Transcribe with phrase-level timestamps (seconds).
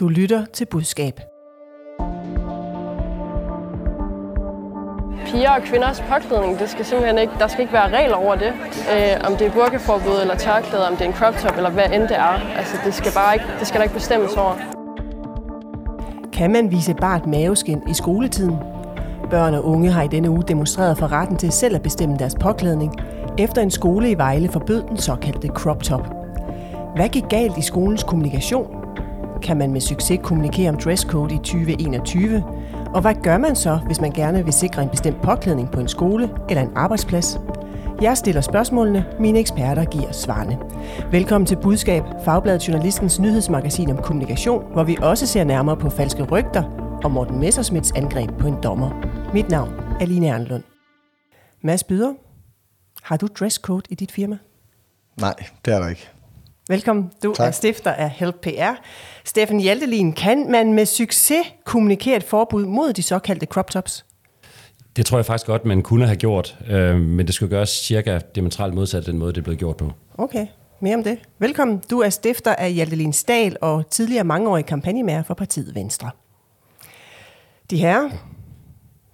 [0.00, 1.20] Du lytter til budskab.
[5.26, 8.52] Piger og kvinders påklædning, det skal simpelthen ikke, der skal ikke være regler over det.
[8.92, 11.84] Øh, om det er burkeforbud eller tørklæder, om det er en crop top eller hvad
[11.84, 12.56] end det er.
[12.58, 14.54] Altså, det skal, bare ikke, det skal der ikke bestemmes over.
[16.32, 18.56] Kan man vise bart maveskin i skoletiden?
[19.30, 22.34] Børn og unge har i denne uge demonstreret for retten til selv at bestemme deres
[22.40, 22.92] påklædning,
[23.38, 26.06] efter en skole i Vejle forbød den såkaldte crop top.
[26.96, 28.85] Hvad gik galt i skolens kommunikation?
[29.42, 32.44] Kan man med succes kommunikere om dresscode i 2021?
[32.94, 35.88] Og hvad gør man så, hvis man gerne vil sikre en bestemt påklædning på en
[35.88, 37.40] skole eller en arbejdsplads?
[38.00, 40.58] Jeg stiller spørgsmålene, mine eksperter giver svarene.
[41.10, 46.22] Velkommen til Budskab, Fagbladet Journalistens nyhedsmagasin om kommunikation, hvor vi også ser nærmere på falske
[46.22, 46.62] rygter
[47.04, 48.90] og Morten Messersmiths angreb på en dommer.
[49.34, 50.62] Mit navn er Line Ernlund.
[51.62, 52.14] Mads Byder,
[53.02, 54.38] har du dresscode i dit firma?
[55.20, 56.10] Nej, det er der ikke.
[56.68, 57.10] Velkommen.
[57.22, 57.46] Du Tak.
[57.46, 58.72] er stifter af Help PR.
[59.24, 64.04] Steffen Hjaltelin, kan man med succes kommunikere et forbud mod de såkaldte crop tops?
[64.96, 68.20] Det tror jeg faktisk godt, man kunne have gjort, øh, men det skulle gøres cirka
[68.34, 69.92] diametralt modsat den måde, det blev gjort på.
[70.18, 70.46] Okay,
[70.80, 71.18] mere om det.
[71.38, 71.82] Velkommen.
[71.90, 76.10] Du er stifter af Hjaltelin Stahl og tidligere mangeårig kampagnemager for partiet Venstre.
[77.70, 78.10] De her,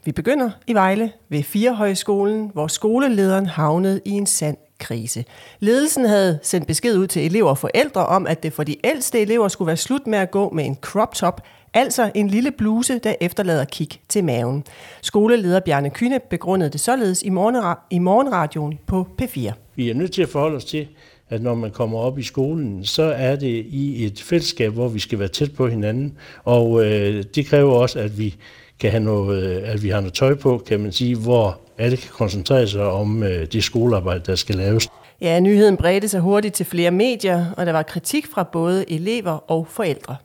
[0.04, 5.24] vi begynder i Vejle ved Firehøjskolen, hvor skolelederen havnede i en sand krise.
[5.60, 9.20] Ledelsen havde sendt besked ud til elever og forældre om, at det for de ældste
[9.20, 11.40] elever skulle være slut med at gå med en crop top,
[11.74, 14.64] altså en lille bluse, der efterlader kig til maven.
[15.02, 19.52] Skoleleder Bjarne Kyne begrundede det således i, morgenra- i morgenradioen på P4.
[19.74, 20.88] Vi er nødt til at forholde os til,
[21.28, 24.98] at når man kommer op i skolen, så er det i et fællesskab, hvor vi
[24.98, 28.36] skal være tæt på hinanden, og øh, det kræver også, at vi
[28.80, 32.10] kan have noget, at vi har noget tøj på, kan man sige, hvor alle kan
[32.10, 34.88] koncentrere sig om øh, det skolearbejde, der skal laves.
[35.20, 39.50] Ja, nyheden bredte sig hurtigt til flere medier, og der var kritik fra både elever
[39.50, 40.16] og forældre.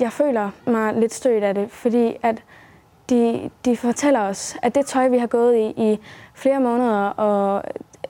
[0.00, 2.42] Jeg føler mig lidt stødt af det, fordi at
[3.10, 5.98] de, de fortæller os, at det tøj, vi har gået i i
[6.34, 7.62] flere måneder og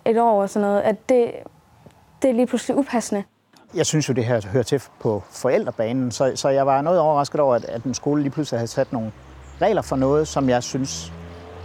[0.05, 1.31] et år og sådan noget, at det,
[2.23, 3.25] det er lige pludselig upassende.
[3.75, 7.41] Jeg synes jo, det her hører til på forældrebanen, så, så jeg var noget overrasket
[7.41, 9.13] over, at, at en skole lige pludselig havde sat nogle
[9.63, 11.13] regler for noget, som jeg synes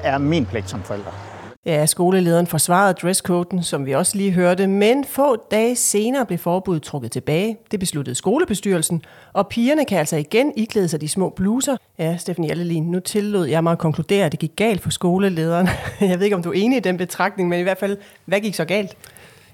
[0.03, 1.31] er min pligt som forælder.
[1.66, 6.84] Ja, skolelederen forsvarede dresscoden, som vi også lige hørte, men få dage senere blev forbuddet
[6.84, 7.57] trukket tilbage.
[7.72, 9.01] Det besluttede skolebestyrelsen,
[9.34, 11.78] og pigerne kan altså igen iklæde sig de små bluser.
[12.00, 15.69] Ja, Steffen Hjaltelin, nu tillod jeg mig at konkludere, at det gik galt for skolelederen.
[16.01, 18.39] Jeg ved ikke, om du er enig i den betragtning, men i hvert fald, hvad
[18.39, 18.97] gik så galt?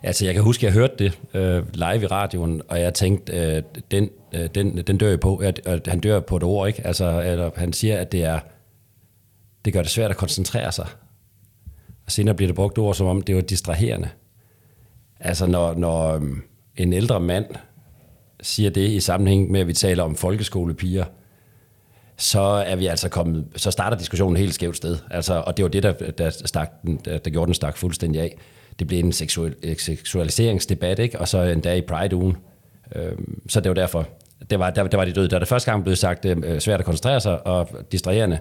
[0.03, 3.33] Altså, jeg kan huske, at jeg hørte det øh, live i radioen, og jeg tænkte,
[3.33, 6.67] øh, den, øh, den, den dør jo på, at, at han dør på et ord,
[6.67, 6.87] ikke?
[6.87, 8.39] Altså, eller, han siger, at det er,
[9.67, 10.87] det gør det svært at koncentrere sig.
[12.05, 14.09] Og senere bliver det brugt ord, som om det var distraherende.
[15.19, 16.41] Altså, når, når øhm,
[16.77, 17.45] en ældre mand
[18.41, 21.05] siger det i sammenhæng med, at vi taler om folkeskolepiger,
[22.17, 24.97] så er vi altså kommet, så starter diskussionen et helt skævt sted.
[25.11, 28.21] Altså, og det var det, der, der, stak, den- der, der gjorde den stak fuldstændig
[28.21, 28.37] af.
[28.79, 31.19] Det blev en seksuel, seksualiseringsdebat, ikke?
[31.19, 32.37] og så endda i Pride-ugen.
[32.95, 34.07] Øhm, så det var derfor,
[34.49, 35.27] det var, der, der var de døde.
[35.27, 38.39] Da det første gang blev sagt øh, svært at koncentrere sig og distraherende,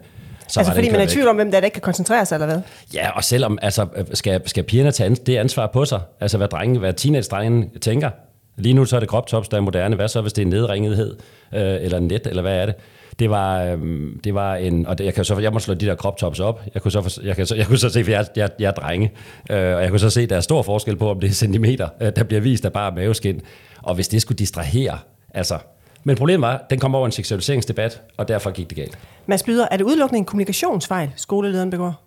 [0.49, 2.27] så altså fordi man er i tvivl om, hvem der, er, der ikke kan koncentrere
[2.27, 2.61] sig, eller hvad?
[2.95, 6.01] Ja, og selvom, altså, skal, skal pigerne tage det ansvar på sig?
[6.21, 8.11] Altså, hvad, drenge, hvad teenage-drengen tænker?
[8.57, 9.97] Lige nu så er det crop tops, der er moderne.
[9.97, 11.17] Hvad så, hvis det er nedringethed?
[11.55, 12.75] Øh, eller net, eller hvad er det?
[13.19, 13.79] Det var, øh,
[14.25, 14.87] det var en...
[14.87, 16.63] Og det, jeg, kan så, jeg må slå de der crop tops op.
[16.75, 18.73] Jeg kunne så, jeg kan så, jeg kunne så se, for jeg, jeg, jeg er
[18.73, 19.13] drenge.
[19.51, 21.35] Øh, og jeg kunne så se, at der er stor forskel på, om det er
[21.35, 23.41] centimeter, øh, der bliver vist af bare maveskin.
[23.83, 24.99] Og hvis det skulle distrahere,
[25.35, 25.59] altså...
[26.07, 28.99] Men problemet var, at den kom over en seksualiseringsdebat, og derfor gik det galt.
[29.27, 32.06] Mads Byder, er det udelukkende en kommunikationsfejl, skolelederen begår?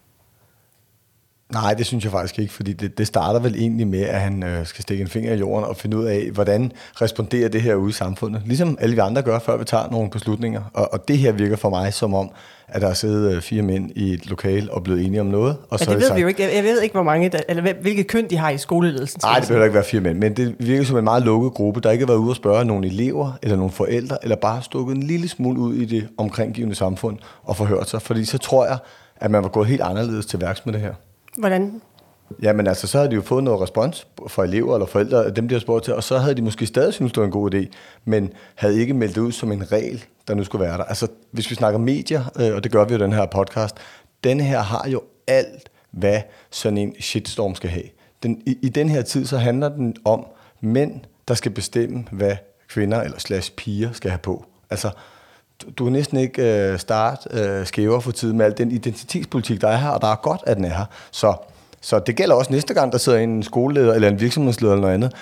[1.53, 4.43] Nej, det synes jeg faktisk ikke, fordi det, det starter vel egentlig med, at han
[4.43, 6.71] øh, skal stikke en finger i jorden og finde ud af, hvordan
[7.01, 8.41] responderer det her ude i samfundet.
[8.45, 10.61] Ligesom alle vi andre gør, før vi tager nogle beslutninger.
[10.73, 12.29] Og, og det her virker for mig som om,
[12.67, 15.57] at der er siddet øh, fire mænd i et lokal og blevet enige om noget.
[15.69, 16.43] Og Ja, så det er ved sagt, vi jo ikke.
[16.43, 19.19] Jeg- Jeg ved ikke, hvor mange, der, eller hvilket køn de har i skoleledelsen.
[19.23, 21.79] Nej, det behøver ikke være fire mænd, men det virker som en meget lukket gruppe,
[21.81, 24.95] der ikke har været ude og spørge nogle elever eller nogle forældre, eller bare stukket
[24.95, 28.02] en lille smule ud i det omkringgivende samfund og forhørt sig.
[28.02, 28.78] Fordi så tror jeg,
[29.16, 30.93] at man var gået helt anderledes til værks med det her.
[31.40, 31.82] Hvordan?
[32.41, 35.56] Jamen altså, så havde de jo fået noget respons fra elever eller forældre, dem de
[35.56, 37.66] har spurgt til, og så havde de måske stadig syntes, det var en god idé,
[38.06, 40.84] men havde ikke meldt det ud som en regel, der nu skulle være der.
[40.84, 43.76] Altså, hvis vi snakker medier, øh, og det gør vi jo den her podcast,
[44.24, 46.22] den her har jo alt, hvad
[46.52, 47.86] sådan en shitstorm skal have.
[48.24, 50.26] Den, i, I den her tid, så handler den om
[50.62, 52.36] mænd, der skal bestemme, hvad
[52.70, 54.46] kvinder eller slash piger skal have på.
[54.70, 54.90] Altså,
[55.78, 59.67] du- kan næsten ikke øh, starte øh, skæver for tiden med al den identitetspolitik, der
[59.67, 60.85] er her, og der er godt, at den er her.
[61.11, 61.34] Så,
[61.82, 64.94] så det gælder også næste gang, der sidder en skoleleder eller en virksomhedsleder eller noget
[64.94, 65.14] andet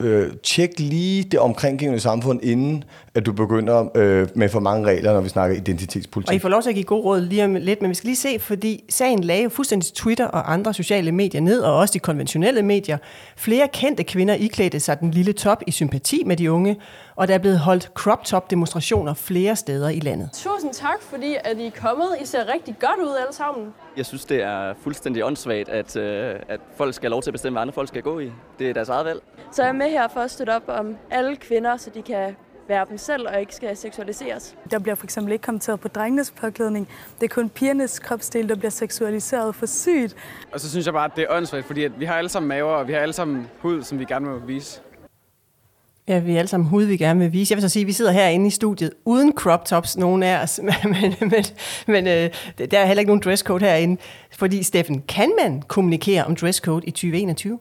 [0.00, 2.84] øh, tjek lige det omkringgivende samfund, inden
[3.14, 6.28] at du begynder øh, med for mange regler, når vi snakker identitetspolitik.
[6.28, 8.08] Og I får lov til at give god råd lige om lidt, men vi skal
[8.08, 11.92] lige se, fordi sagen lagde jo fuldstændig Twitter og andre sociale medier ned, og også
[11.92, 12.98] de konventionelle medier.
[13.36, 16.76] Flere kendte kvinder iklædte sig den lille top i sympati med de unge,
[17.16, 20.30] og der er blevet holdt crop top demonstrationer flere steder i landet.
[20.32, 22.06] Tusind tak, fordi at I er kommet.
[22.22, 23.66] I ser rigtig godt ud alle sammen.
[23.96, 27.34] Jeg synes, det er fuldstændig åndssvagt, at, øh, at folk skal have lov til at
[27.34, 28.30] bestemme, hvad andre folk skal gå i.
[28.58, 29.20] Det er deres eget valg.
[29.52, 32.36] Så jeg er med her for at støtte op om alle kvinder, så de kan
[32.68, 34.54] være dem selv og ikke skal seksualiseres.
[34.70, 36.88] Der bliver for eksempel ikke kommenteret på drengenes påklædning.
[37.20, 40.16] Det er kun pigernes kropsdel, der bliver seksualiseret for sygt.
[40.52, 42.48] Og så synes jeg bare, at det er åndssvagt, fordi at vi har alle sammen
[42.48, 44.80] maver, og vi har alle sammen hud, som vi gerne vil vise.
[46.08, 47.52] Ja, vi er alle sammen hud, vi gerne vil vise.
[47.52, 50.42] Jeg vil så sige, at vi sidder herinde i studiet uden crop tops, nogen af
[50.42, 51.44] os, men, men, men,
[51.86, 52.30] men øh,
[52.70, 54.00] der er heller ikke nogen dresscode herinde.
[54.32, 57.58] Fordi, Steffen, kan man kommunikere om dresscode i 2021?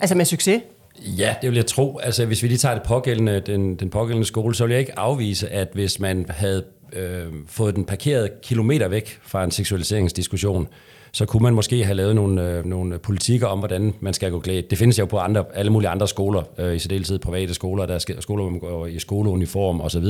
[0.00, 0.62] Altså med succes?
[0.98, 1.98] Ja, det vil jeg tro.
[1.98, 4.98] Altså, hvis vi lige tager det pågældende, den, den pågældende skole, så vil jeg ikke
[4.98, 10.68] afvise, at hvis man havde øh, fået den parkeret kilometer væk fra en seksualiseringsdiskussion,
[11.12, 14.40] så kunne man måske have lavet nogle, øh, nogle politikker om, hvordan man skal gå
[14.40, 14.70] klædt.
[14.70, 17.94] Det findes jo på andre, alle mulige andre skoler, øh, i særdeleshed private skoler, der
[17.94, 20.06] er skoler, hvor man går i skoleuniform osv.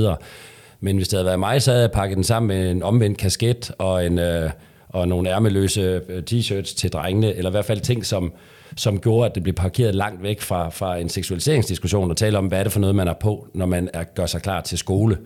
[0.80, 3.18] Men hvis det havde været mig, så havde jeg pakket den sammen med en omvendt
[3.18, 4.50] kasket og, en, øh,
[4.88, 8.32] og nogle ærmeløse øh, t-shirts til drengene, eller i hvert fald ting, som,
[8.80, 12.46] som gjorde, at det blev parkeret langt væk fra, fra en seksualiseringsdiskussion, og tale om,
[12.46, 14.78] hvad er det for noget, man er på, når man er, gør sig klar til
[14.78, 15.18] skole.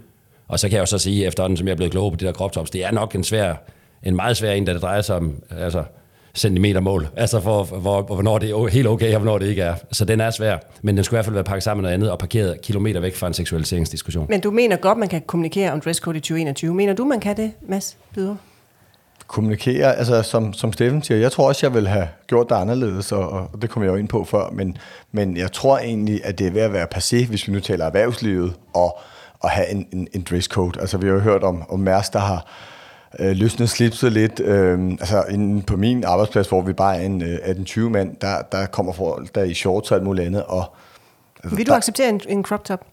[0.48, 2.26] Og så kan jeg jo så sige, efterhånden som jeg er blevet klogere på de
[2.26, 3.54] der kroptops, det er nok en svær
[4.04, 5.84] en meget svær en, da det drejer sig om altså,
[6.34, 7.08] centimetermål.
[7.16, 9.74] Altså for, hvor, hvor, hvornår det er helt okay, og hvornår det ikke er.
[9.92, 10.58] Så den er svær.
[10.82, 13.00] Men den skulle i hvert fald være pakket sammen med noget andet og parkeret kilometer
[13.00, 14.26] væk fra en seksualiseringsdiskussion.
[14.28, 16.74] Men du mener godt, man kan kommunikere om dresscode i 2021.
[16.74, 18.36] Mener du, man kan det, Mads Byder?
[19.26, 23.12] Kommunikere, altså som, som Steffen siger, jeg tror også, jeg vil have gjort det anderledes,
[23.12, 24.76] og, og det kommer jeg jo ind på før, men,
[25.12, 27.86] men jeg tror egentlig, at det er ved at være passé, hvis vi nu taler
[27.86, 28.98] erhvervslivet, og
[29.44, 30.80] at have en, en, en dresscode.
[30.80, 32.46] Altså vi har jo hørt om, om Mærs, der har,
[33.18, 34.40] øh, løsnet slipset lidt.
[34.40, 38.42] Øh, altså inden på min arbejdsplads, hvor vi bare er en øh, 18-20 mand, der,
[38.52, 40.44] der kommer folk der i shorts og alt muligt andet.
[40.44, 40.64] Og,
[41.44, 42.84] altså, vil du der, acceptere en, en crop top?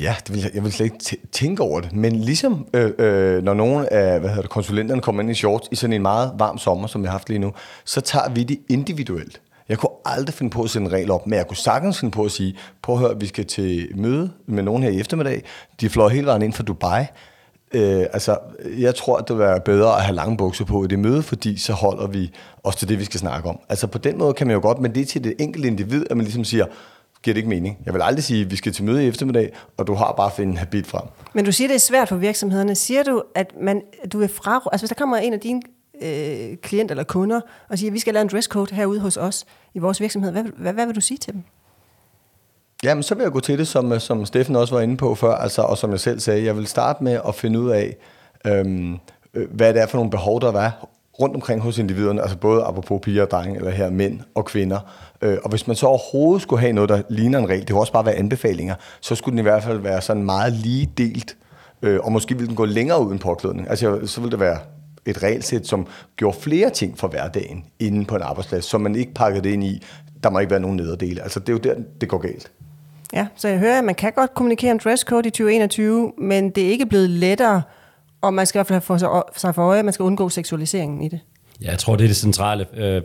[0.00, 1.92] Ja, det vil jeg, jeg vil slet ikke tænke over det.
[1.92, 5.68] Men ligesom øh, øh, når nogle af hvad hedder det, konsulenterne kommer ind i shorts
[5.72, 7.52] i sådan en meget varm sommer, som vi har haft lige nu,
[7.84, 9.40] så tager vi det individuelt.
[9.68, 12.12] Jeg kunne aldrig finde på at sætte en regel op, men jeg kunne sagtens finde
[12.12, 15.42] på at sige, prøv at høre, vi skal til møde med nogen her i eftermiddag.
[15.80, 17.04] De fløj hele vejen ind fra Dubai.
[17.72, 18.38] Øh, altså,
[18.78, 21.22] jeg tror, at det vil være bedre at have lange bukser på i det møde,
[21.22, 22.32] fordi så holder vi
[22.64, 23.58] os til det, vi skal snakke om.
[23.68, 26.06] Altså på den måde kan man jo godt, men det er til det enkelte individ,
[26.10, 26.64] at man ligesom siger,
[27.22, 27.78] giver det ikke mening.
[27.86, 30.30] Jeg vil aldrig sige, at vi skal til møde i eftermiddag, og du har bare
[30.30, 31.04] finde en habit frem.
[31.32, 32.74] Men du siger, det er svært for virksomhederne.
[32.74, 33.82] Siger du, at man,
[34.12, 34.62] du er fra...
[34.72, 35.62] Altså hvis der kommer en af dine
[36.02, 39.44] øh, klienter eller kunder og siger, at vi skal lave en dresscode herude hos os
[39.74, 41.42] i vores virksomhed, hvad, hvad, hvad vil du sige til dem?
[42.84, 45.34] Jamen, så vil jeg gå til det, som, som Steffen også var inde på før,
[45.34, 46.44] altså, og som jeg selv sagde.
[46.44, 47.96] Jeg vil starte med at finde ud af,
[48.46, 48.98] øhm,
[49.34, 50.52] øh, hvad det er for nogle behov, der er
[51.20, 54.80] rundt omkring hos individerne, altså både apropos piger og drenge, eller her mænd og kvinder.
[55.22, 57.80] Øh, og hvis man så overhovedet skulle have noget, der ligner en regel, det kunne
[57.80, 61.36] også bare være anbefalinger, så skulle den i hvert fald være sådan meget lige delt,
[61.82, 63.70] øh, og måske ville den gå længere uden påklædning.
[63.70, 64.58] Altså, så ville det være
[65.06, 65.86] et regelsæt, som
[66.16, 69.64] gjorde flere ting for hverdagen inden på en arbejdsplads, som man ikke pakkede det ind
[69.64, 69.82] i,
[70.22, 71.22] der må ikke være nogen nederdele.
[71.22, 72.50] Altså, det er jo der, det går galt.
[73.12, 76.66] Ja, så jeg hører, at man kan godt kommunikere om dresscode i 2021, men det
[76.66, 77.62] er ikke blevet lettere,
[78.26, 81.02] og man skal i hvert fald få sig for øje, at man skal undgå seksualiseringen
[81.02, 81.20] i det.
[81.62, 82.66] Ja, jeg tror, det er det centrale.
[82.76, 83.02] Øh,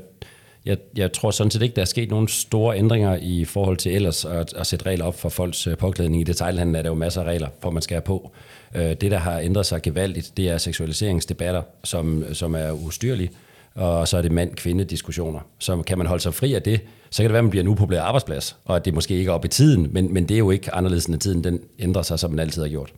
[0.66, 3.96] jeg, jeg tror sådan set ikke, der er sket nogen store ændringer i forhold til
[3.96, 6.22] ellers at, at sætte regler op for folks øh, påklædning.
[6.22, 8.32] I detaljhandlen er der jo masser af regler, hvor man skal have på.
[8.75, 13.32] Øh, det, der har ændret sig gevaldigt, det er seksualiseringsdebatter, som, som er ustyrlige
[13.75, 15.40] og så er det mand-kvinde-diskussioner.
[15.60, 17.63] Så kan man holde sig fri af det, så kan det være, at man bliver
[17.63, 20.36] en upopulær arbejdsplads, og at det måske ikke er op i tiden, men, men det
[20.36, 22.94] er jo ikke anderledes end tiden, den ændrer sig, som den altid har gjort.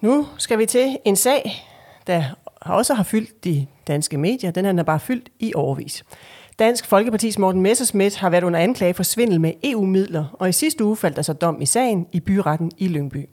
[0.00, 1.64] Nu skal vi til en sag,
[2.06, 2.24] der
[2.60, 4.50] også har fyldt de danske medier.
[4.50, 6.04] Den her er bare fyldt i overvis.
[6.58, 10.84] Dansk Folkepartis Morten Messerschmidt har været under anklage for svindel med EU-midler, og i sidste
[10.84, 13.28] uge faldt der så dom i sagen i byretten i Lyngby.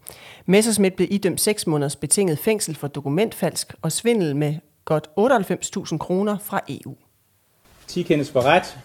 [0.45, 4.55] Messerschmidt blev idømt 6 måneders betinget fængsel for dokumentfalsk og svindel med
[4.85, 6.95] godt 98.000 kroner fra EU.
[7.87, 8.77] 10 kendes for ret.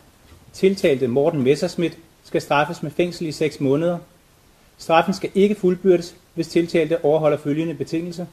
[0.52, 3.98] Tiltalte Morten Messerschmidt skal straffes med fængsel i 6 måneder.
[4.78, 8.26] Straffen skal ikke fuldbyrdes, hvis tiltalte overholder følgende betingelser.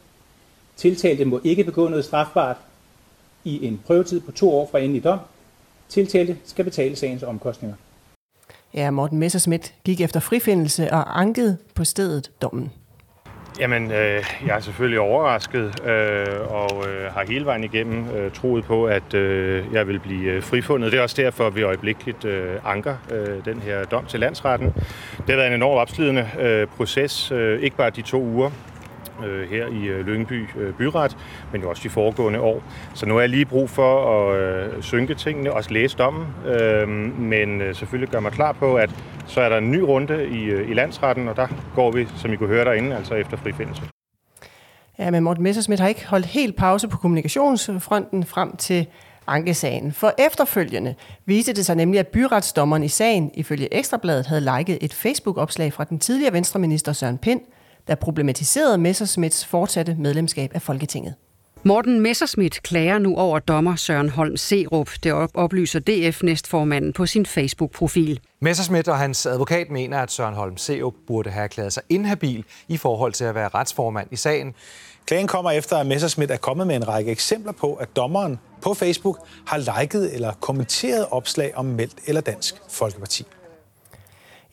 [0.76, 2.58] Tiltalte må ikke begå noget strafbart
[3.44, 5.20] i en prøvetid på to år fra endelig dom.
[5.90, 7.76] Tiltalte skal betale sagens omkostninger.
[8.74, 12.72] Ja, Morten Messerschmidt gik efter frifindelse og ankede på stedet dommen.
[13.60, 18.66] Jamen, øh, jeg er selvfølgelig overrasket øh, og øh, har hele vejen igennem øh, troet
[18.66, 20.92] på, at øh, jeg vil blive øh, frifundet.
[20.92, 24.74] Det er også derfor, at vi øjeblikkeligt øh, anker øh, den her dom til landsretten.
[25.18, 28.50] Det har været en enorm opslidende øh, proces, øh, ikke bare de to uger,
[29.26, 31.18] øh, her i øh, Lyngby øh, Byret,
[31.52, 32.64] men jo også de foregående år.
[32.94, 36.90] Så nu er jeg lige brug for at øh, synke tingene, også læse dommen, øh,
[37.20, 38.90] men øh, selvfølgelig gør mig klar på, at
[39.26, 42.34] så er der en ny runde i, øh, i landsretten, og der går vi, som
[42.34, 43.82] I kunne høre derinde, altså efter frifindelse.
[45.00, 48.88] Ja, men Morten Messersmith har ikke holdt helt pause på kommunikationsfronten frem til
[49.28, 49.92] ankesagen.
[49.92, 50.96] For efterfølgende
[51.26, 55.84] viste det sig nemlig, at byretsdommeren i sagen, ifølge Ekstrabladet, havde liket et Facebook-opslag fra
[55.84, 57.42] den tidligere venstreminister Søren Pind,
[57.88, 61.13] der problematiserede Messersmiths fortsatte medlemskab af Folketinget.
[61.63, 64.89] Morten Messerschmidt klager nu over dommer Søren Holm Serup.
[65.03, 68.20] Det oplyser DF-næstformanden på sin Facebook-profil.
[68.41, 72.77] Messerschmidt og hans advokat mener, at Søren Holm Serup burde have erklæret sig inhabil i
[72.77, 74.53] forhold til at være retsformand i sagen.
[75.06, 78.74] Klagen kommer efter, at Messerschmidt er kommet med en række eksempler på, at dommeren på
[78.74, 83.25] Facebook har liket eller kommenteret opslag om Meldt eller Dansk Folkeparti.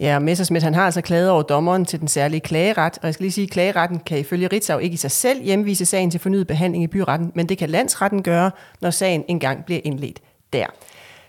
[0.00, 3.24] Ja, Messersmith han har altså klaget over dommeren til den særlige klageret, og jeg skal
[3.24, 6.46] lige sige, at klageretten kan ifølge Ritzau ikke i sig selv hjemvise sagen til fornyet
[6.46, 10.20] behandling i byretten, men det kan landsretten gøre, når sagen engang bliver indledt
[10.52, 10.66] der.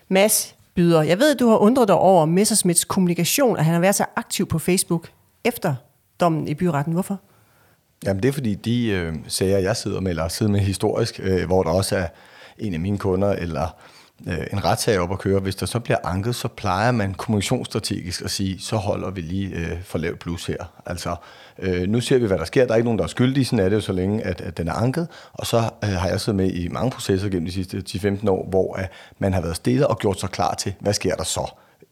[0.08, 3.80] Mads Byder, jeg ved, at du har undret dig over Messersmiths kommunikation, at han har
[3.80, 5.08] været så aktiv på Facebook
[5.44, 5.74] efter
[6.20, 6.92] dommen i byretten.
[6.92, 7.20] Hvorfor?
[8.04, 11.46] Jamen det er fordi de øh, sager, jeg sidder med, eller sidder med historisk, øh,
[11.46, 12.06] hvor der også er
[12.58, 13.76] en af mine kunder, eller
[14.28, 18.22] øh, en retssag op at køre, hvis der så bliver anket, så plejer man kommunikationsstrategisk
[18.22, 20.64] at sige, så holder vi lige øh, for lavt plus her.
[20.86, 21.16] Altså,
[21.58, 22.66] øh, nu ser vi, hvad der sker.
[22.66, 24.56] Der er ikke nogen, der er skyldig, sådan er det jo så længe, at, at
[24.56, 25.08] den er anket.
[25.32, 28.46] Og så øh, har jeg siddet med i mange processer gennem de sidste 10-15 år,
[28.48, 28.84] hvor øh,
[29.18, 31.50] man har været stille og gjort sig klar til, hvad sker der så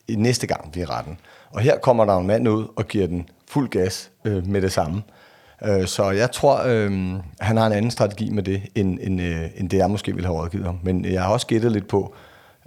[0.08, 1.18] næste gang ved retten.
[1.50, 4.72] Og her kommer der en mand ud og giver den fuld gas øh, med det
[4.72, 4.96] samme.
[4.96, 5.23] Øh,
[5.86, 6.92] så jeg tror, øh,
[7.40, 10.26] han har en anden strategi med det, end, end, øh, end det jeg måske ville
[10.26, 10.78] have rådgivet ham.
[10.82, 12.14] Men jeg har også gættet lidt på,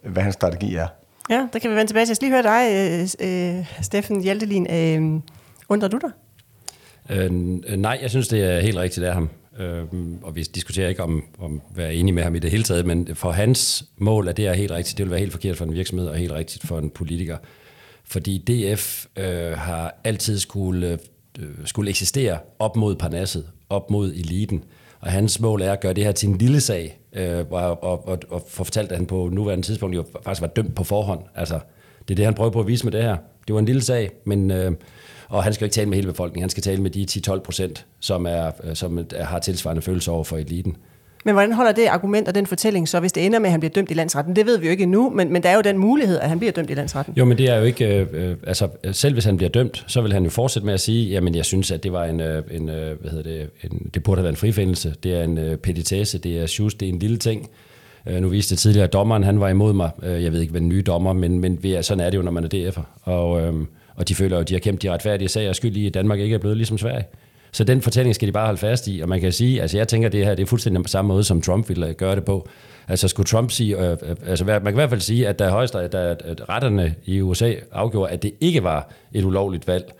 [0.03, 0.87] hvad hans strategi er.
[1.29, 2.09] Ja, der kan vi vende tilbage til.
[2.09, 4.67] Jeg skal lige høre dig, øh, Steffen Hjaltelin.
[4.69, 5.21] Øh,
[5.69, 6.11] undrer du dig?
[7.09, 7.31] Øh,
[7.77, 9.29] nej, jeg synes, det er helt rigtigt af ham.
[9.59, 9.83] Øh,
[10.21, 12.85] og vi diskuterer ikke om, om at være enige med ham i det hele taget,
[12.85, 14.97] men for hans mål er det er helt rigtigt.
[14.97, 17.37] Det vil være helt forkert for en virksomhed og helt rigtigt for en politiker.
[18.05, 20.97] Fordi DF øh, har altid skulle Øh,
[21.37, 24.63] Øh, skulle eksistere op mod Parnasset, op mod eliten.
[24.99, 28.07] Og hans mål er at gøre det her til en lille sag, øh, og, og,
[28.07, 31.21] og, og få fortalt, at han på nuværende tidspunkt jo faktisk var dømt på forhånd.
[31.35, 31.59] Altså,
[32.07, 33.17] det er det, han prøver på at vise med det her.
[33.47, 34.71] Det var en lille sag, men, øh,
[35.29, 36.41] og han skal ikke tale med hele befolkningen.
[36.41, 40.11] Han skal tale med de 10-12 procent, som, er, øh, som er, har tilsvarende følelser
[40.11, 40.77] over for eliten.
[41.27, 43.59] Men hvordan holder det argument og den fortælling så, hvis det ender med, at han
[43.59, 44.35] bliver dømt i landsretten?
[44.35, 46.39] Det ved vi jo ikke endnu, men, men der er jo den mulighed, at han
[46.39, 47.13] bliver dømt i landsretten.
[47.17, 47.85] Jo, men det er jo ikke...
[47.85, 50.79] Øh, øh, altså, selv hvis han bliver dømt, så vil han jo fortsætte med at
[50.79, 52.19] sige, jamen jeg synes, at det var en...
[52.19, 53.49] Øh, en øh, hvad hedder det?
[53.63, 54.95] En, det burde have været en frifindelse.
[55.03, 57.49] Det er en øh, petitesse, det er just, det er en lille ting.
[58.05, 59.89] Øh, nu viste det tidligere, at dommeren han var imod mig.
[60.03, 62.17] Øh, jeg ved ikke, hvad den nye dommer, men, men vi er, sådan er det
[62.17, 62.81] jo, når man er DF'er.
[63.01, 63.53] Og, øh,
[63.95, 66.19] og de føler jo, at de har kæmpet de retfærdige sager, skyld i, at Danmark
[66.19, 67.05] ikke er blevet ligesom Sverige.
[67.51, 69.87] Så den fortælling skal de bare holde fast i, og man kan sige, altså jeg
[69.87, 72.15] tænker, at det her det er fuldstændig på samme måde, som Trump ville øh, gøre
[72.15, 72.47] det på.
[72.87, 75.49] Altså skulle Trump sige, øh, øh altså man kan i hvert fald sige, at da
[75.49, 76.15] højeste, da
[76.49, 79.93] retterne i USA afgjorde, at det ikke var et ulovligt valg,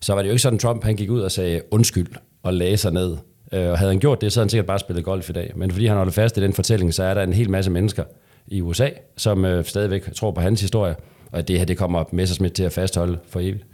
[0.00, 2.06] så var det jo ikke sådan, at Trump han gik ud og sagde undskyld
[2.42, 3.16] og lagde sig ned.
[3.52, 5.52] Øh, og havde han gjort det, så havde han sikkert bare spillet golf i dag.
[5.56, 8.04] Men fordi han holder fast i den fortælling, så er der en hel masse mennesker
[8.46, 10.94] i USA, som øh, stadigvæk tror på hans historie,
[11.32, 13.64] og det her det kommer Messersmith til at fastholde for evigt.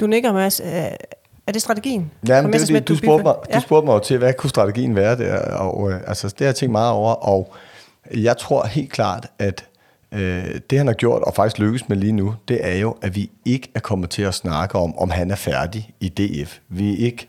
[0.00, 0.60] Du nikker, Mads.
[0.60, 0.66] Øh,
[1.46, 2.10] er det strategien?
[2.28, 3.56] Ja, men det, det, du, spurgte mig, ja.
[3.56, 6.46] du spurgte mig jo til, hvad kunne strategien være der, og øh, altså, det har
[6.46, 7.54] jeg tænkt meget over, og
[8.14, 9.64] jeg tror helt klart, at
[10.12, 13.16] øh, det han har gjort, og faktisk lykkes med lige nu, det er jo, at
[13.16, 16.58] vi ikke er kommet til at snakke om, om han er færdig i DF.
[16.68, 17.28] Vi er ikke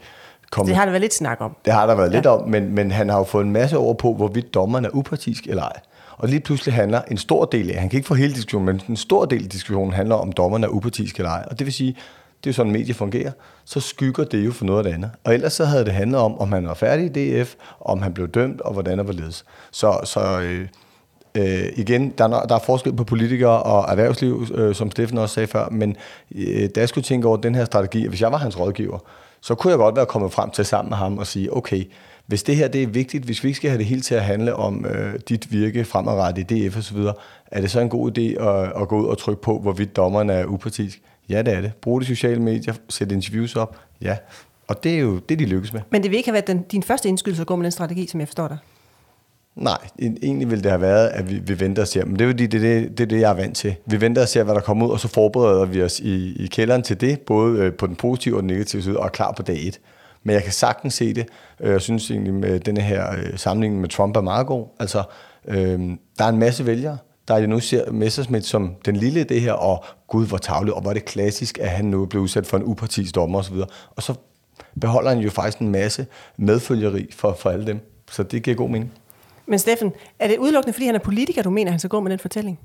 [0.51, 1.55] kommet, det har der været lidt snak om.
[1.65, 2.15] Det har der været ja.
[2.15, 4.89] lidt om, men, men han har jo fået en masse over på, hvorvidt dommeren er
[4.93, 5.79] upartisk eller ej.
[6.17, 8.81] Og lige pludselig handler en stor del af, han kan ikke få hele diskussionen, men
[8.89, 11.45] en stor del af diskussionen handler om, dommeren er upartisk eller ej.
[11.51, 11.95] Og det vil sige,
[12.48, 13.32] det er sådan, medier fungerer,
[13.66, 15.12] så skygger det jo for noget af det andet.
[15.24, 18.13] Og ellers så havde det handlet om, om han var færdig i DF, om han
[18.13, 19.46] blev dømt, og hvordan og hvorledes.
[19.72, 20.68] Så, så øh,
[21.36, 25.36] øh, igen, der er, der er forskel på politikere og erhvervsliv, øh, som Steffen også
[25.36, 25.96] sagde før, men
[26.36, 29.00] øh, da jeg skulle tænke over den her strategi, hvis jeg var hans rådgiver,
[29.42, 31.84] så kunne jeg godt være kommet frem til sammen med ham og sige, okay,
[32.27, 34.24] hvis det her det er vigtigt, hvis vi ikke skal have det hele til at
[34.24, 36.98] handle om øh, dit virke fremadrettet i DF osv.,
[37.51, 40.30] er det så en god idé at, at gå ud og trykke på, hvorvidt dommeren
[40.30, 41.01] er upartisk?
[41.29, 41.72] Ja, det er det.
[41.81, 43.77] Brug de sociale medier, sæt interviews op.
[44.01, 44.17] Ja,
[44.67, 45.81] og det er jo det, de lykkes med.
[45.89, 48.07] Men det vil ikke have været den, din første indskydelse at gå med den strategi,
[48.07, 48.57] som jeg forstår dig?
[49.55, 52.05] Nej, egentlig ville det have været, at vi, vi venter og ser.
[52.05, 53.75] Men det er fordi, det er det, det, er det, jeg er vant til.
[53.86, 56.48] Vi venter og ser, hvad der kommer ud, og så forbereder vi os i, i
[56.48, 59.31] kælderen til det, både øh, på den positive og den negative side, og er klar
[59.31, 59.79] på dag et.
[60.24, 61.27] Men jeg kan sagtens se det.
[61.60, 64.65] Jeg synes egentlig, med denne her øh, sammenligning med Trump er meget god.
[64.79, 65.03] Altså,
[65.48, 65.79] øh,
[66.17, 69.53] der er en masse vælgere, der jo nu ser Messerschmidt som den lille det her,
[69.53, 72.58] og gud, hvor tavlig, og hvor er det klassisk, at han nu blev udsat for
[72.58, 73.56] en upartisk dommer osv.
[73.96, 74.14] Og så
[74.82, 77.80] beholder han jo faktisk en masse medfølgeri for, for alle dem.
[78.12, 78.94] Så det giver god mening.
[79.46, 82.12] Men Steffen, er det udelukkende, fordi han er politiker, du mener, han skal gå med
[82.12, 82.60] den fortælling?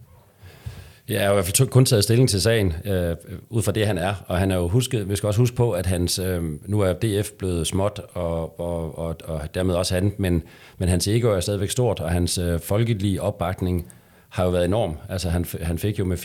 [1.09, 3.17] Ja, jeg har i hvert fald kun taget stilling til sagen, øh,
[3.51, 4.15] ud fra det, han er.
[4.27, 6.93] Og han er jo husket, vi skal også huske på, at hans, øh, nu er
[6.93, 10.43] DF blevet småt, og, og, og, og dermed også han, men,
[10.79, 13.87] men hans ego er stadigvæk stort, og hans øh, folkelige opbakning
[14.33, 14.97] har jo været enorm.
[15.09, 16.17] Altså han, han fik jo med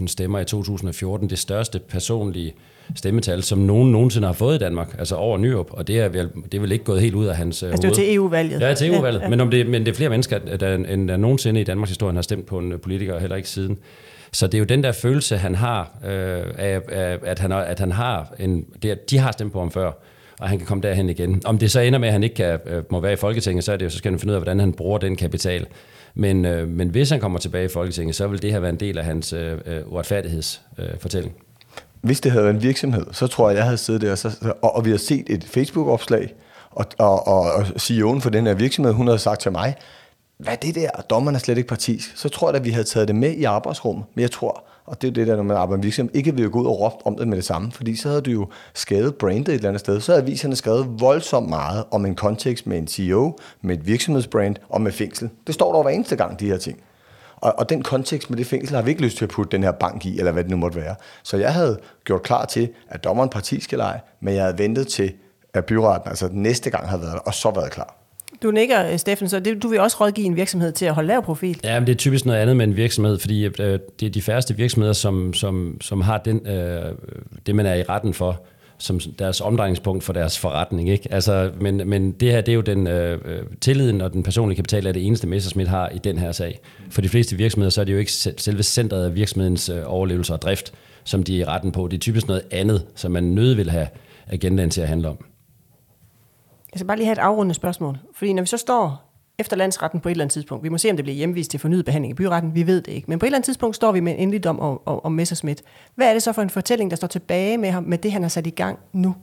[0.00, 2.54] 465.000 stemmer i 2014 det største personlige
[2.94, 6.30] stemmetal, som nogen nogensinde har fået i Danmark, altså over Nyrup, og det er vel,
[6.44, 7.94] det er vel ikke gået helt ud af hans øh, Altså, hoved.
[7.94, 8.60] til EU-valget.
[8.60, 9.20] Ja, til EU-valget.
[9.20, 9.30] Ja, ja.
[9.30, 12.14] Men, om det, men det er flere mennesker, der, end der nogensinde i Danmarks historie
[12.14, 13.78] har stemt på en politiker, heller ikke siden.
[14.32, 16.10] Så det er jo den der følelse, han har, øh,
[16.58, 18.64] af, af, at, han, at han har en...
[18.82, 19.92] Det, de har stemt på ham før,
[20.40, 21.42] og han kan komme derhen igen.
[21.44, 23.72] Om det så ender med, at han ikke kan, øh, må være i Folketinget, så
[23.72, 25.66] er det jo, så skal han finde ud af, hvordan han bruger den kapital.
[26.18, 28.80] Men, øh, men hvis han kommer tilbage i Folketinget, så vil det her være en
[28.80, 31.34] del af hans øh, øh uretfærdighedsfortælling.
[31.36, 31.42] Øh.
[32.00, 34.76] Hvis det havde været en virksomhed, så tror jeg, jeg havde siddet der, så, og,
[34.76, 36.34] og vi har set et Facebook-opslag,
[36.70, 39.74] og, og, og, og CEO'en for den her virksomhed, hun havde sagt til mig,
[40.38, 42.16] hvad er det der, dommerne er slet ikke partisk.
[42.16, 45.02] Så tror jeg, at vi havde taget det med i arbejdsrummet, men jeg tror, og
[45.02, 46.80] det er jo det der, når man arbejder med virksomhed, ikke vil gå ud og
[46.80, 49.68] råbt om det med det samme, fordi så havde du jo skadet brandet et eller
[49.68, 50.00] andet sted.
[50.00, 54.56] Så havde aviserne skrevet voldsomt meget om en kontekst med en CEO, med et virksomhedsbrand
[54.68, 55.30] og med fængsel.
[55.46, 56.80] Det står der hver eneste gang, de her ting.
[57.36, 59.62] Og, og den kontekst med det fængsel har vi ikke lyst til at putte den
[59.62, 60.94] her bank i, eller hvad det nu måtte være.
[61.22, 64.88] Så jeg havde gjort klar til, at dommeren parti skal lege, men jeg havde ventet
[64.88, 65.12] til,
[65.54, 68.05] at byretten, altså næste gang havde været der, og så været klar.
[68.42, 71.06] Du nikker, øh, Steffen, så det, du vil også rådgive en virksomhed til at holde
[71.06, 71.60] lav profil.
[71.64, 74.22] Ja, men det er typisk noget andet med en virksomhed, fordi øh, det er de
[74.22, 76.92] færreste virksomheder, som, som, som har den, øh,
[77.46, 78.42] det, man er i retten for,
[78.78, 80.88] som deres omdrejningspunkt for deres forretning.
[80.88, 81.12] Ikke?
[81.12, 84.56] Altså, men, men det her, det er jo den øh, øh tilliden og den personlige
[84.56, 86.60] kapital, er det eneste, Messersmith har i den her sag.
[86.90, 90.32] For de fleste virksomheder, så er det jo ikke selve centret af virksomhedens øh, overlevelse
[90.32, 90.72] og drift,
[91.04, 91.88] som de er i retten på.
[91.88, 93.86] Det er typisk noget andet, som man nødig vil have
[94.26, 95.24] agendaen til at handle om.
[96.76, 97.98] Jeg skal bare lige have et afrundende spørgsmål.
[98.14, 100.90] Fordi når vi så står efter landsretten på et eller andet tidspunkt, vi må se,
[100.90, 103.10] om det bliver hjemvist til fornyet behandling i byretten, vi ved det ikke.
[103.10, 105.12] Men på et eller andet tidspunkt står vi med en endelig dom om, om, om
[105.12, 105.62] Messerschmidt.
[105.94, 108.22] Hvad er det så for en fortælling, der står tilbage med ham, med det, han
[108.22, 109.14] har sat i gang nu?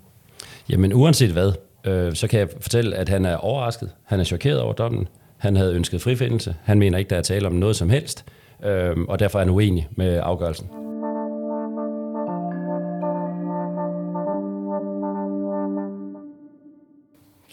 [0.69, 1.51] Jamen uanset hvad,
[1.83, 3.91] øh, så kan jeg fortælle, at han er overrasket.
[4.03, 5.07] Han er chokeret over dommen.
[5.37, 6.55] Han havde ønsket frifindelse.
[6.63, 8.25] Han mener ikke, der er tale om noget som helst.
[8.63, 10.82] Øh, og derfor er han uenig med afgørelsen.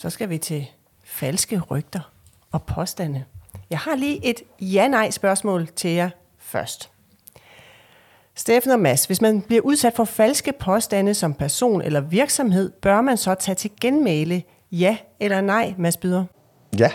[0.00, 0.66] Så skal vi til
[1.04, 2.12] falske rygter
[2.52, 3.24] og påstande.
[3.70, 6.90] Jeg har lige et ja-nej spørgsmål til jer først.
[8.34, 13.00] Steffen og Mads, hvis man bliver udsat for falske påstande som person eller virksomhed, bør
[13.00, 16.24] man så tage til genmæle ja eller nej, Mads Byder?
[16.78, 16.90] Ja.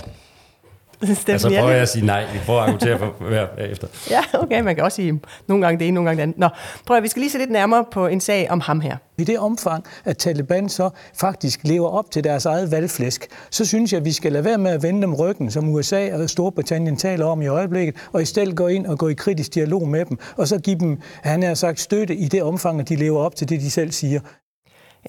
[1.04, 2.26] Steffen, Altså prøver jeg at sige nej.
[2.34, 3.88] Vi prøver at argumentere for hver efter.
[4.10, 6.38] Ja, okay, man kan også sige nogle gange det ene, nogle gange det andet.
[6.38, 6.50] Nå,
[6.86, 8.98] prøv at, vi skal lige se lidt nærmere på en sag om ham her.
[9.18, 13.94] I det omfang, at Taliban så faktisk lever op til deres eget valgflæsk, så synes
[13.94, 16.98] jeg, at vi skal lade være med at vende dem ryggen, som USA og Storbritannien
[16.98, 20.06] taler om i øjeblikket, og i stedet gå ind og gå i kritisk dialog med
[20.06, 23.20] dem, og så give dem, han har sagt, støtte i det omfang, at de lever
[23.20, 24.20] op til det, de selv siger.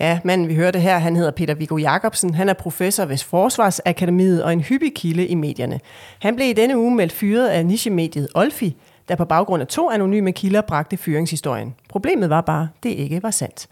[0.00, 2.34] Ja, manden vi hørte her, han hedder Peter Viggo Jacobsen.
[2.34, 5.80] Han er professor ved Forsvarsakademiet og en hyppig kilde i medierne.
[6.18, 8.76] Han blev i denne uge meldt fyret af nichemediet Olfi,
[9.08, 11.74] der på baggrund af to anonyme kilder bragte fyringshistorien.
[11.88, 13.66] Problemet var bare, det ikke var sandt.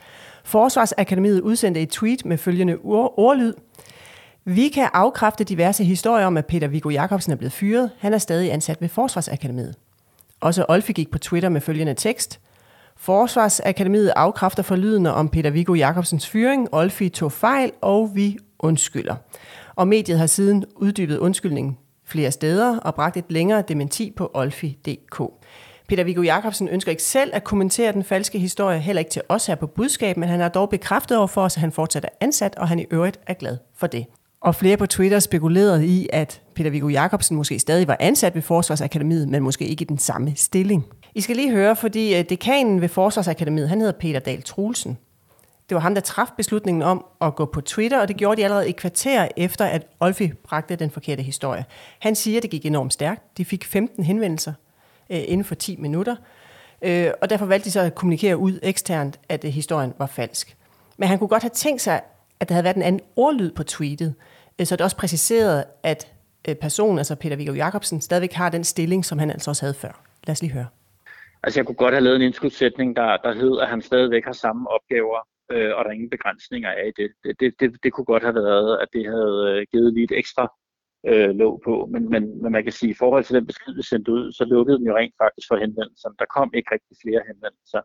[0.45, 3.55] Forsvarsakademiet udsendte et tweet med følgende ord- ordlyd.
[4.45, 7.91] Vi kan afkræfte diverse historier om, at Peter Viggo Jacobsen er blevet fyret.
[7.99, 9.75] Han er stadig ansat ved Forsvarsakademiet.
[10.41, 12.41] Også Olfi gik på Twitter med følgende tekst.
[12.97, 16.69] Forsvarsakademiet afkræfter forlydende om Peter Viggo Jacobsens fyring.
[16.73, 19.15] Olfi tog fejl, og vi undskylder.
[19.75, 25.23] Og mediet har siden uddybet undskyldningen flere steder og bragt et længere dementi på olfi.dk.
[25.89, 29.47] Peter Viggo Jacobsen ønsker ikke selv at kommentere den falske historie, heller ikke til os
[29.47, 32.09] her på budskab, men han har dog bekræftet over for os, at han fortsat er
[32.21, 34.07] ansat, og han i øvrigt er glad for det.
[34.41, 38.43] Og flere på Twitter spekulerede i, at Peter Viggo Jacobsen måske stadig var ansat ved
[38.43, 40.85] Forsvarsakademiet, men måske ikke i den samme stilling.
[41.15, 44.99] I skal lige høre, fordi øh, dekanen ved Forsvarsakademiet, han hedder Peter Dahl Trulsen.
[45.69, 48.45] Det var ham, der traf beslutningen om at gå på Twitter, og det gjorde de
[48.45, 51.65] allerede et kvarter efter, at Olfi bragte den forkerte historie.
[51.99, 53.39] Han siger, at det gik enormt stærkt.
[53.39, 54.53] De fik 15 henvendelser
[55.11, 56.17] øh, inden for 10 minutter,
[56.83, 60.57] øh, og derfor valgte de så at kommunikere ud eksternt, at øh, historien var falsk.
[60.97, 62.01] Men han kunne godt have tænkt sig,
[62.41, 64.15] at der havde været en anden ordlyd på tweetet,
[64.59, 66.13] øh, så det også præciserede, at
[66.49, 69.75] øh, personen, altså Peter Viggo Jacobsen, stadigvæk har den stilling, som han altså også havde
[69.75, 70.03] før.
[70.27, 70.67] Lad os lige høre.
[71.45, 74.33] Altså, jeg kunne godt have lavet en indskudssætning, der, der hed, at han stadigvæk har
[74.33, 75.21] samme opgaver
[75.53, 77.13] øh, og der er ingen begrænsninger af det.
[77.25, 77.83] Det, det, det.
[77.83, 80.53] det kunne godt have været, at det havde øh, givet lige et ekstra
[81.07, 83.75] øh, låg på, men, men, men man kan sige, at i forhold til den besked,
[83.75, 86.15] vi sendte ud, så lukkede den jo rent faktisk for henvendelserne.
[86.19, 87.81] Der kom ikke rigtig flere henvendelser.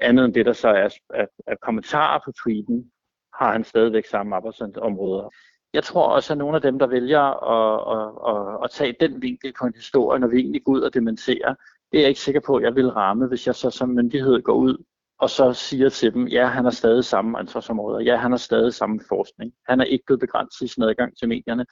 [0.00, 2.90] Andet end det, der så er at, at kommentarer på tweeten,
[3.38, 5.28] har han stadigvæk samme arbejdsområder.
[5.72, 9.22] Jeg tror også, at nogle af dem, der vælger at, at, at, at tage den
[9.22, 11.54] vinkel på en historie, når vi egentlig går ud og dementerer,
[11.94, 14.42] det er jeg ikke sikker på, at jeg vil ramme, hvis jeg så som myndighed
[14.42, 14.84] går ud
[15.18, 18.74] og så siger til dem, ja, han har stadig samme ansvarsområder, ja, han har stadig
[18.74, 21.66] samme forskning, han er ikke blevet begrænset i sin adgang til medierne,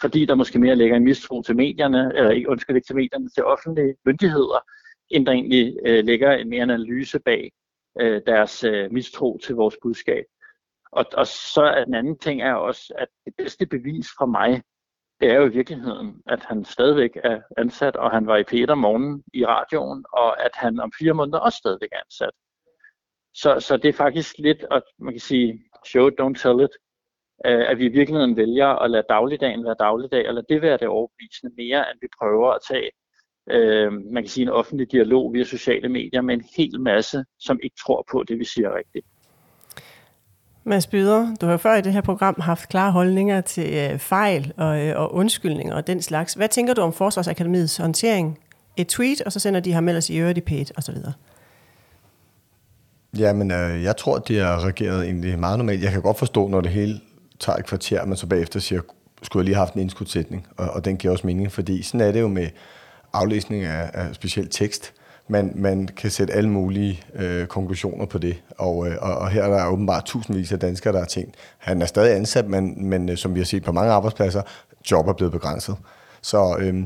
[0.00, 3.28] fordi der måske mere ligger en mistro til medierne, eller ikke, undskyld ikke til medierne,
[3.28, 4.64] til offentlige myndigheder,
[5.10, 7.52] end der egentlig øh, ligger en mere analyse bag
[8.00, 10.24] øh, deres øh, mistro til vores budskab.
[10.92, 14.62] Og, og så er den anden ting er også, at det bedste bevis fra mig,
[15.20, 18.74] det er jo i virkeligheden, at han stadigvæk er ansat, og han var i Peter
[18.74, 22.30] morgen i radioen, og at han om fire måneder også stadigvæk er ansat.
[23.34, 26.74] Så, så det er faktisk lidt, at man kan sige, show it, don't tell it,
[27.46, 30.88] øh, at vi i virkeligheden vælger at lade dagligdagen være dagligdag, eller det være det
[30.88, 32.90] overbevisende mere, end vi prøver at tage
[33.50, 37.60] øh, man kan sige en offentlig dialog via sociale medier med en hel masse, som
[37.62, 39.06] ikke tror på det, vi siger rigtigt.
[40.64, 44.52] Mads Byder, du har før i det her program haft klare holdninger til øh, fejl
[44.56, 46.34] og, øh, og undskyldninger og den slags.
[46.34, 48.38] Hvad tænker du om Forsvarsakademiets håndtering?
[48.76, 51.12] Et tweet, og så sender de ham ellers i øret i pæt, og så videre.
[53.18, 55.82] Jamen, øh, jeg tror, de har reageret egentlig meget normalt.
[55.82, 57.00] Jeg kan godt forstå, når det hele
[57.38, 58.80] tager et kvarter, men så bagefter siger,
[59.22, 62.00] skulle jeg lige have haft en indskudsætning, og, og den giver også mening, fordi sådan
[62.00, 62.48] er det jo med
[63.12, 64.92] aflæsning af, af specielt tekst.
[65.30, 69.42] Man, man kan sætte alle mulige øh, konklusioner på det, og, øh, og, og her
[69.42, 73.08] er der åbenbart tusindvis af danskere, der har tænkt, han er stadig ansat, men, men
[73.08, 74.42] øh, som vi har set på mange arbejdspladser,
[74.90, 75.76] job er blevet begrænset.
[76.22, 76.84] Så øh,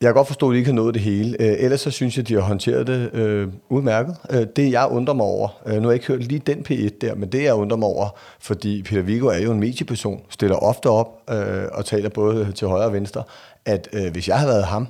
[0.00, 1.36] jeg kan godt forstå, at de ikke har nået det hele.
[1.40, 4.16] Øh, ellers så synes jeg, at de har håndteret det øh, udmærket.
[4.30, 6.98] Øh, det jeg undrer mig over, øh, nu har jeg ikke hørt lige den P1
[7.00, 8.08] der, men det jeg undrer mig over,
[8.40, 12.68] fordi Peter Viggo er jo en medieperson, stiller ofte op øh, og taler både til
[12.68, 13.22] højre og venstre,
[13.64, 14.86] at øh, hvis jeg havde været ham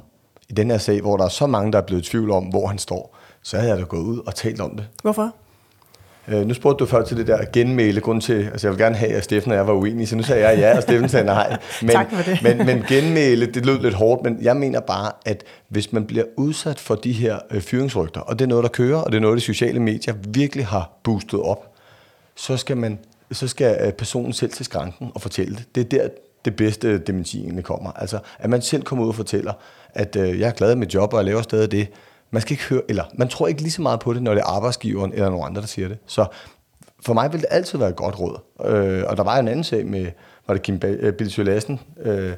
[0.53, 2.45] i den her sag, hvor der er så mange, der er blevet i tvivl om,
[2.45, 4.87] hvor han står, så havde jeg da gået ud og talt om det.
[5.03, 5.35] Hvorfor?
[6.29, 8.97] Øh, nu spurgte du før til det der genmæle, grund til, altså jeg vil gerne
[8.97, 11.27] have, at Steffen og jeg var uenige, så nu sagde jeg ja, og Steffen sagde
[11.27, 11.59] nej.
[11.83, 12.43] Men, tak for det.
[12.43, 16.25] men, men genmæle, det lød lidt hårdt, men jeg mener bare, at hvis man bliver
[16.37, 19.23] udsat for de her øh, fyringsrygter, og det er noget, der kører, og det er
[19.23, 21.75] noget, de sociale medier virkelig har boostet op,
[22.37, 22.99] så skal man
[23.33, 25.75] så skal øh, personen selv til skranken og fortælle det.
[25.75, 26.09] Det er der,
[26.45, 27.93] det bedste dementi kommer.
[27.93, 29.53] Altså, at man selv kommer ud og fortæller,
[29.95, 31.89] at øh, jeg er glad med mit job, og jeg laver stadig det,
[32.31, 34.41] man skal ikke høre, eller man tror ikke lige så meget på det, når det
[34.41, 35.99] er arbejdsgiveren eller nogen andre, der siger det.
[36.07, 36.27] Så
[37.07, 38.39] for mig vil det altid være et godt råd.
[38.65, 40.07] Øh, og der var en anden sag med,
[40.47, 42.33] var det Kim øh, Bilsø Lassen, øh,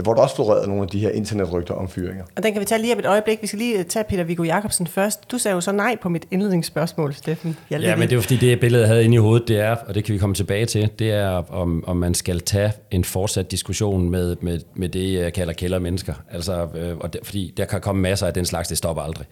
[0.00, 2.24] hvor der også florerede nogle af de her internetrygter om fyringer.
[2.36, 3.42] Og den kan vi tage lige om et øjeblik.
[3.42, 5.30] Vi skal lige tage Peter Viggo Jacobsen først.
[5.30, 7.56] Du sagde jo så nej på mit indledningsspørgsmål, Steffen.
[7.70, 9.60] Jeg ja, men det er jo fordi, det billede, jeg havde inde i hovedet, det
[9.60, 12.72] er, og det kan vi komme tilbage til, det er, om, om man skal tage
[12.90, 16.14] en fortsat diskussion med, med, med det, jeg kalder kælder mennesker.
[16.30, 19.26] Altså, øh, og det, fordi der kan komme masser af den slags, det stopper aldrig.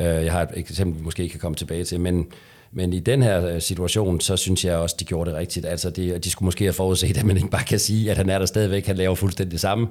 [0.00, 2.26] Øh, jeg har et eksempel, vi måske kan komme tilbage til, men
[2.72, 5.66] men i den her øh, situation, så synes jeg også, de gjorde det rigtigt.
[5.66, 8.30] Altså, de, de skulle måske have forudset, at man ikke bare kan sige, at han
[8.30, 9.88] er der stadigvæk, han laver fuldstændig det samme.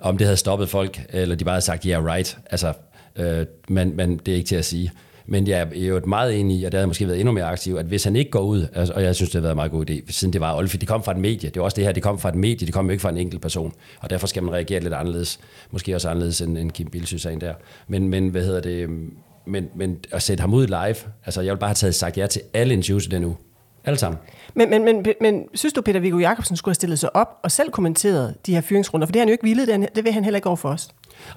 [0.00, 2.38] Om det havde stoppet folk, eller de bare havde sagt, yeah, right.
[2.50, 2.72] Altså,
[3.16, 4.92] øh, men, men det er ikke til at sige.
[5.28, 7.74] Men jeg er jo meget enig i, og det havde måske været endnu mere aktiv,
[7.74, 9.70] at hvis han ikke går ud, altså, og jeg synes, det har været en meget
[9.70, 11.84] god idé, siden det var Olfi, det kom fra et medie, det var også det
[11.84, 14.10] her, det kom fra et medie, det kom jo ikke fra en enkelt person, og
[14.10, 17.54] derfor skal man reagere lidt anderledes, måske også anderledes end, end Kim Bilsø-sagen der.
[17.88, 19.12] Men, men hvad hedder det, øhm,
[19.46, 22.26] men, men at sætte ham ud live, altså jeg vil bare have taget sagt ja
[22.26, 23.36] til alle interviews i den uge.
[23.84, 24.20] Alle sammen.
[24.54, 27.50] Men, men, men, men synes du, Peter Viggo Jacobsen skulle have stillet sig op og
[27.50, 29.06] selv kommenteret de her fyringsrunder?
[29.06, 30.68] For det har han jo ikke villet, det, det vil han heller ikke over for
[30.68, 30.88] os.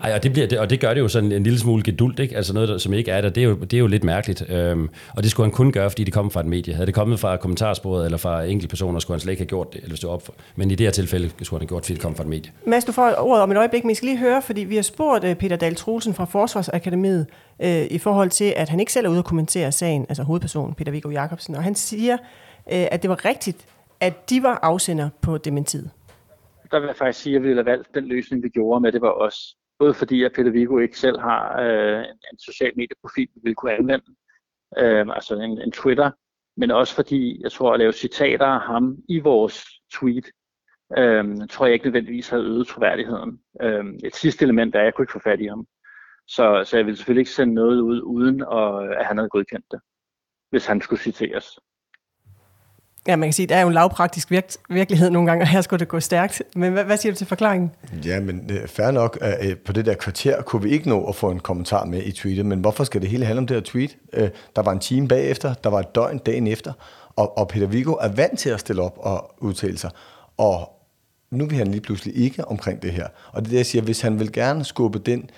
[0.03, 2.19] Ej, og det, bliver, det, og det gør det jo sådan en lille smule gedult,
[2.19, 2.35] ikke?
[2.35, 4.49] altså noget, der, som ikke er der, det er jo, det er jo lidt mærkeligt.
[4.49, 6.73] Øhm, og det skulle han kun gøre, fordi det kom fra et medie.
[6.73, 9.73] Havde det kommet fra kommentarsporet eller fra enkelte personer, skulle han slet ikke have gjort
[9.73, 10.33] det, eller det op for.
[10.55, 12.51] Men i det her tilfælde skulle han have gjort, fordi det kom fra et medie.
[12.65, 14.81] Mads, du får ordet om et øjeblik, men jeg skal lige høre, fordi vi har
[14.81, 17.27] spurgt uh, Peter Dahl Troelsen fra Forsvarsakademiet
[17.59, 20.73] uh, i forhold til, at han ikke selv er ude at kommentere sagen, altså hovedpersonen
[20.73, 22.21] Peter Viggo Jacobsen, og han siger, uh,
[22.65, 23.65] at det var rigtigt,
[23.99, 25.89] at de var afsender på dementiet.
[26.71, 28.91] Der vil jeg faktisk sige, at vi ville have valgt den løsning, vi gjorde med,
[28.91, 32.71] det var os Både fordi, at Peter Vigo ikke selv har øh, en, en social
[32.75, 34.05] medieprofil, vi vil kunne anvende,
[34.77, 36.11] øh, altså en, en Twitter,
[36.57, 40.25] men også fordi, jeg tror, at lave citater af ham i vores tweet,
[40.97, 43.39] øh, tror jeg ikke nødvendigvis havde øget troværdigheden.
[43.61, 45.67] Øh, et sidste element er, at jeg kunne ikke få fat i ham.
[46.27, 49.29] Så, så jeg ville selvfølgelig ikke sende noget ud, uden at, øh, at han havde
[49.29, 49.79] godkendt det,
[50.49, 51.59] hvis han skulle citeres.
[53.07, 55.47] Ja, man kan sige, at der er jo en lavpraktisk virk- virkelighed nogle gange, og
[55.47, 56.41] her skulle det gå stærkt.
[56.55, 57.71] Men hvad, hvad siger du til forklaringen?
[58.05, 59.17] Ja, men øh, fair nok.
[59.41, 62.11] Øh, på det der kvarter kunne vi ikke nå at få en kommentar med i
[62.11, 63.97] tweetet, men hvorfor skal det hele handle om det her tweet?
[64.13, 66.73] Øh, der var en time bagefter, der var et døgn dagen efter,
[67.15, 69.89] Og, og Peter Vigo er vant til at stille op og udtale sig.
[70.37, 70.71] Og
[71.31, 73.07] nu vil han lige pludselig ikke omkring det her.
[73.31, 75.29] Og det er det, jeg siger, hvis han vil gerne skubbe den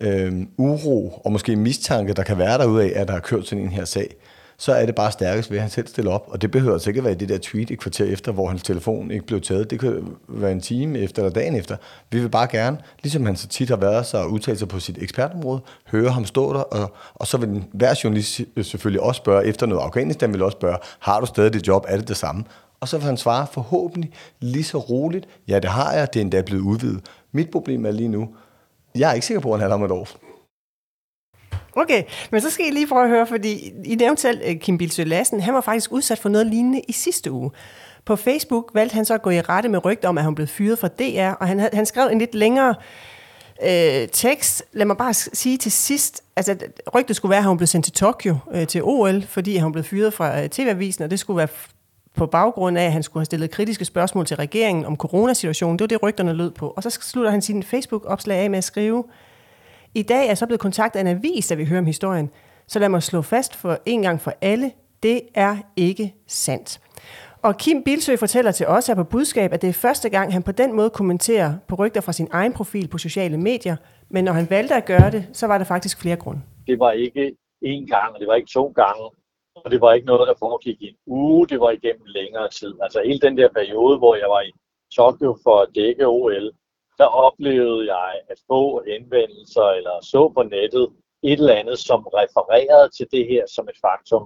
[0.00, 3.64] øh, uro og måske mistanke, der kan være derude af, at der har kørt sådan
[3.64, 4.14] en her sag,
[4.58, 6.28] så er det bare stærkest ved, at han selv stiller op.
[6.28, 8.62] Og det behøver altså ikke at være det der tweet et kvarter efter, hvor hans
[8.62, 9.70] telefon ikke blev taget.
[9.70, 11.76] Det kan være en time efter eller dagen efter.
[12.10, 15.02] Vi vil bare gerne, ligesom han så tit har været så udtalt sig på sit
[15.02, 19.66] ekspertområde, høre ham stå der, og, og så vil hver journalist selvfølgelig også spørge efter
[19.66, 19.82] noget.
[19.82, 21.84] Afghanistan vil også spørge, har du stadig dit job?
[21.88, 22.44] Er det det samme?
[22.80, 26.24] Og så vil han svare forhåbentlig lige så roligt, ja det har jeg, det er
[26.24, 27.00] endda blevet udvidet.
[27.32, 28.28] Mit problem er lige nu,
[28.94, 30.08] jeg er ikke sikker på, at han er om et år.
[31.76, 34.78] Okay, men så skal I lige prøve at høre, fordi I nævnte selv øh, Kim
[34.78, 37.50] Bilsø Lassen, han var faktisk udsat for noget lignende i sidste uge.
[38.04, 40.46] På Facebook valgte han så at gå i rette med rygter om, at han blev
[40.46, 42.74] fyret fra DR, og han, han skrev en lidt længere
[43.62, 44.64] øh, tekst.
[44.72, 46.56] Lad mig bare sige til sidst, altså
[46.94, 49.84] rygtet skulle være, at han blev sendt til Tokyo øh, til OL, fordi han blev
[49.84, 51.48] fyret fra øh, TV-avisen, og det skulle være
[52.16, 55.78] på baggrund af, at han skulle have stillet kritiske spørgsmål til regeringen om coronasituationen.
[55.78, 56.72] Det var det, rygterne lød på.
[56.76, 59.04] Og så slutter han sin Facebook-opslag af med at skrive,
[59.96, 62.30] i dag er jeg så blevet kontaktet af en avis, da vi hører om historien.
[62.66, 66.80] Så lad mig slå fast for en gang for alle, det er ikke sandt.
[67.42, 70.42] Og Kim Bilsø fortæller til os her på budskab, at det er første gang, han
[70.42, 73.76] på den måde kommenterer på rygter fra sin egen profil på sociale medier.
[74.08, 76.40] Men når han valgte at gøre det, så var der faktisk flere grunde.
[76.66, 79.04] Det var ikke én gang, og det var ikke to gange,
[79.64, 82.74] og det var ikke noget, der foregik i en uge, det var igennem længere tid.
[82.82, 84.52] Altså hele den der periode, hvor jeg var i
[84.96, 86.52] Tokyo for at dække OL,
[86.98, 90.86] der oplevede jeg at få henvendelser eller så på nettet
[91.22, 94.24] et eller andet, som refererede til det her som et faktum.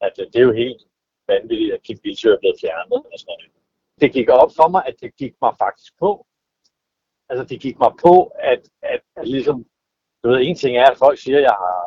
[0.00, 0.82] At øh, det er jo helt
[1.28, 3.00] vanvittigt, at Kim Bilsø er blevet fjernet.
[3.12, 3.52] Og sådan noget.
[4.00, 6.26] Det gik op for mig, at det gik mig faktisk på.
[7.28, 8.14] Altså det gik mig på,
[8.52, 9.66] at, at, at ligesom,
[10.22, 11.78] du ved, en ting er, at folk siger, at jeg, har,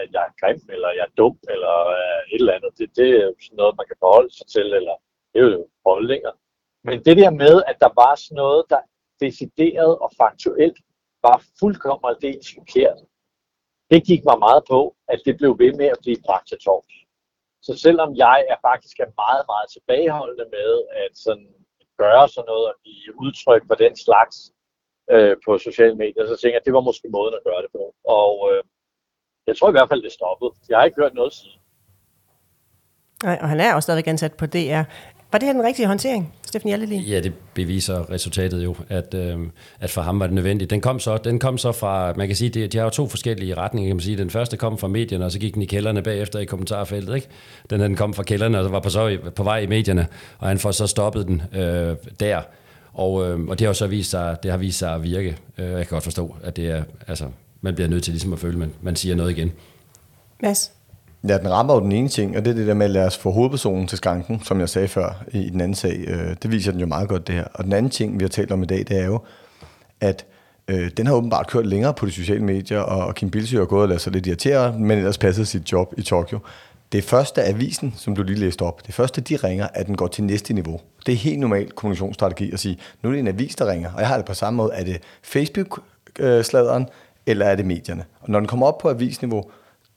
[0.00, 2.72] at jeg er grim, eller jeg er dum, eller uh, et eller andet.
[2.78, 4.96] Det, det er jo sådan noget, man kan forholde sig til, eller
[5.32, 6.32] det er jo holdninger.
[6.84, 8.80] Men det der med, at der var sådan noget, der
[9.20, 10.78] decideret og faktuelt
[11.22, 12.98] var fuldkommen aldeles forkert.
[13.90, 16.94] Det gik mig meget på, at det blev ved med at blive bragt til tors.
[17.66, 20.70] Så selvom jeg er faktisk er meget, meget tilbageholdende med
[21.04, 21.48] at sådan
[22.02, 24.36] gøre sådan noget og give udtryk for den slags
[25.14, 27.70] øh, på sociale medier, så tænker jeg, at det var måske måden at gøre det
[27.76, 27.84] på.
[28.20, 28.62] Og øh,
[29.46, 30.52] jeg tror i hvert fald, det stoppede.
[30.68, 31.58] Jeg har ikke hørt noget siden.
[33.22, 34.84] Nej, og han er også stadigvæk ansat på DR.
[35.36, 37.00] Var det her den rigtige håndtering, Steffen Jallelin?
[37.00, 39.38] Ja, det beviser resultatet jo, at, øh,
[39.80, 40.70] at for ham var det nødvendigt.
[40.70, 43.08] Den kom så, den kom så fra, man kan sige, de, de har jo to
[43.08, 44.16] forskellige retninger, kan man sige.
[44.16, 47.28] Den første kom fra medierne, og så gik den i kælderne bagefter i kommentarfeltet, ikke?
[47.70, 50.06] Den, den kom fra kælderne, og så var på, så, på vej i medierne,
[50.38, 52.42] og han får så stoppet den øh, der.
[52.92, 55.36] Og, øh, og det har jo så vist sig, det har vist sig at virke.
[55.58, 57.26] Øh, jeg kan godt forstå, at det er, altså,
[57.60, 59.52] man bliver nødt til ligesom at føle, at man, man siger noget igen.
[60.42, 60.72] Mads?
[61.28, 63.06] Ja, den rammer jo den ene ting, og det er det der med at lade
[63.06, 66.04] os få hovedpersonen til skanken, som jeg sagde før i den anden sag.
[66.06, 67.44] Øh, det viser den jo meget godt, det her.
[67.54, 69.20] Og den anden ting, vi har talt om i dag, det er jo,
[70.00, 70.26] at
[70.68, 73.82] øh, den har åbenbart kørt længere på de sociale medier, og Kim Bilsø har gået
[73.82, 76.38] og lavet sig lidt irritere, men ellers passet sit job i Tokyo.
[76.92, 80.06] Det første avisen, som du lige læste op, det første, de ringer, at den går
[80.06, 80.80] til næste niveau.
[81.06, 84.00] Det er helt normal kommunikationsstrategi at sige, nu er det en avis, der ringer, og
[84.00, 84.72] jeg har det på samme måde.
[84.74, 86.88] Er det Facebook-sladeren, øh,
[87.26, 88.04] eller er det medierne?
[88.20, 89.44] Og når den kommer op på avisniveau,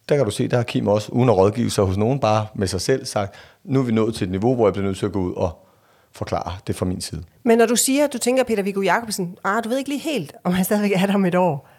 [0.10, 2.48] der kan du se, der har Kim også, uden at rådgive sig hos nogen, bare
[2.56, 4.98] med sig selv sagt, nu er vi nået til et niveau, hvor jeg bliver nødt
[4.98, 5.65] til at gå ud og
[6.12, 7.24] forklare det fra min side.
[7.43, 10.02] Men når du siger, at du tænker Peter Viggo Jacobsen, ah, du ved ikke lige
[10.02, 11.69] helt, om han stadigvæk er der om et år.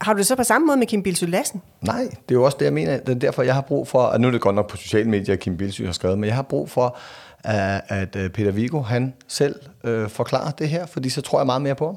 [0.00, 1.62] Har du det så på samme måde med Kim Bilsø Lassen?
[1.82, 2.98] Nej, det er jo også det, jeg mener.
[2.98, 5.10] Det er derfor, jeg har brug for, at nu er det godt nok på sociale
[5.10, 6.96] medier, at Kim Bilsø har skrevet, men jeg har brug for,
[7.44, 11.74] at Peter Viggo, han selv øh, forklarer det her, fordi så tror jeg meget mere
[11.74, 11.96] på ham.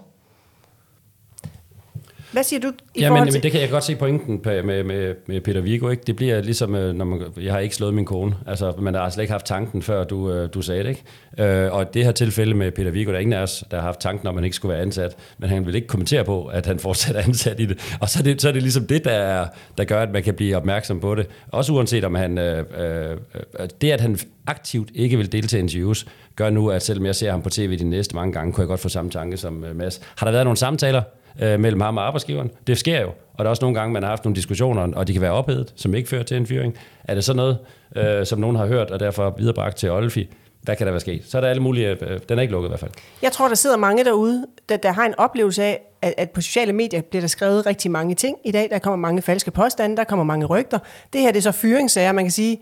[2.32, 3.34] Hvad siger du i ja, men, til...
[3.34, 5.90] men det kan jeg godt se pointen med, med, med, Peter Viggo.
[5.90, 6.04] Ikke?
[6.08, 8.36] Det bliver ligesom, øh, når man, jeg har ikke slået min kone.
[8.48, 10.90] Altså, man har slet ikke haft tanken, før du, øh, du sagde det.
[10.90, 11.64] Ikke?
[11.64, 13.84] Øh, og det her tilfælde med Peter Viggo, der er ingen af os, der har
[13.84, 15.16] haft tanken om, at han ikke skulle være ansat.
[15.38, 17.98] Men han vil ikke kommentere på, at han fortsat er ansat i det.
[18.02, 20.24] Og så er det, så er det ligesom det, der, er, der gør, at man
[20.24, 21.28] kan blive opmærksom på det.
[21.52, 22.38] Også uanset om han...
[22.38, 23.18] Øh, øh,
[23.82, 27.32] det, at han aktivt ikke vil deltage i interviews, gør nu, at selvom jeg ser
[27.32, 30.02] ham på tv de næste mange gange, kunne jeg godt få samme tanke som Mads.
[30.18, 31.02] Har der været nogle samtaler
[31.42, 32.52] øh, mellem ham og arbejdsgiveren.
[32.68, 33.08] Det sker jo.
[33.08, 35.32] Og der er også nogle gange, man har haft nogle diskussioner, og de kan være
[35.32, 36.76] ophedet, som ikke fører til en fyring.
[37.04, 37.58] Er det så noget,
[37.96, 40.30] øh, som nogen har hørt, og derfor viderebragt til Olfi?
[40.62, 41.22] Hvad kan der være sket?
[41.26, 41.88] Så er der alle mulige...
[41.90, 42.92] Øh, den er ikke lukket i hvert fald.
[43.22, 46.42] Jeg tror, der sidder mange derude, der, der har en oplevelse af, at, at på
[46.42, 48.68] sociale medier bliver der skrevet rigtig mange ting i dag.
[48.72, 50.80] Der kommer mange falske påstande, der kommer mange rygter.
[51.14, 52.60] Det her det er så fyringssager, man kan sige,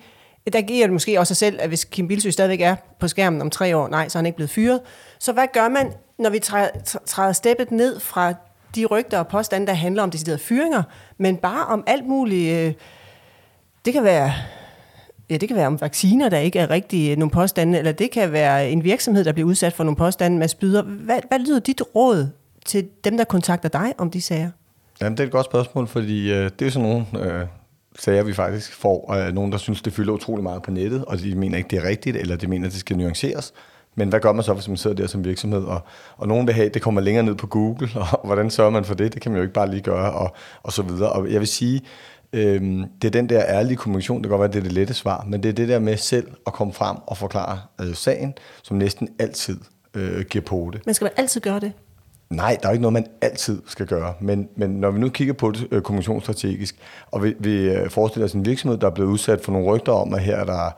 [0.53, 3.41] der giver det måske også sig selv, at hvis Kim Bilsø stadigvæk er på skærmen
[3.41, 4.79] om tre år, nej, så er han ikke blevet fyret.
[5.19, 6.69] Så hvad gør man, når vi træder,
[7.05, 8.33] træder steppet ned fra
[8.75, 10.83] de rygter og påstande, der handler om deciderede fyringer,
[11.17, 12.57] men bare om alt muligt.
[12.57, 12.73] Øh,
[13.85, 14.31] det kan være
[15.29, 18.11] Ja, det kan være om vacciner, der ikke er rigtige øh, nogle påstande, eller det
[18.11, 20.81] kan være en virksomhed, der bliver udsat for nogle påstande med spyder.
[20.81, 22.29] Hvad, hvad lyder dit råd
[22.65, 24.49] til dem, der kontakter dig om de sager?
[25.01, 27.47] Jamen, det er et godt spørgsmål, fordi øh, det er sådan nogle øh,
[27.99, 29.13] sager, vi faktisk får.
[29.13, 31.77] Øh, nogen, der synes, det fylder utrolig meget på nettet, og de mener ikke, det
[31.77, 33.53] er rigtigt, eller de mener, det skal nuanceres.
[33.95, 35.81] Men hvad gør man så, hvis man sidder der som virksomhed, og,
[36.17, 38.95] og nogen vil have, det kommer længere ned på Google, og hvordan sørger man for
[38.95, 39.13] det?
[39.13, 41.09] Det kan man jo ikke bare lige gøre, og, og så videre.
[41.09, 41.81] Og jeg vil sige,
[42.35, 44.93] Øhm, det er den der ærlige kommunikation, det kan godt være, det er det lette
[44.93, 48.33] svar, men det er det der med selv at komme frem og forklare øh, sagen,
[48.63, 49.57] som næsten altid
[49.93, 50.85] øh, giver på det.
[50.85, 51.71] Men skal man altid gøre det?
[52.29, 54.13] Nej, der er ikke noget, man altid skal gøre.
[54.19, 56.75] Men, men når vi nu kigger på det øh, kommunikationsstrategisk,
[57.11, 59.91] og vi, vi øh, forestiller os en virksomhed, der er blevet udsat for nogle rygter
[59.91, 60.71] om, at her er der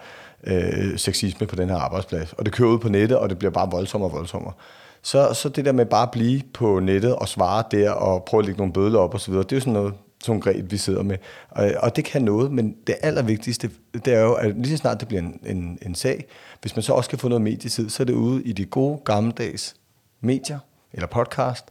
[0.48, 3.52] øh, sexisme på den her arbejdsplads, og det kører ud på nettet, og det bliver
[3.52, 4.54] bare voldsommere og voldsommere.
[5.02, 8.42] Så, så det der med bare at blive på nettet og svare der og prøve
[8.42, 11.04] at lægge nogle bødler op osv., det er jo sådan noget, sådan greb, vi sidder
[11.04, 11.18] med.
[11.50, 13.70] Og, og det kan noget, men det allervigtigste,
[14.06, 16.26] det er jo, at lige så snart det bliver en, en, en sag,
[16.62, 19.00] hvis man så også kan få noget medietid, så er det ude i de gode
[19.06, 19.76] gammeldags
[20.22, 20.60] medier
[20.94, 21.66] eller podcast,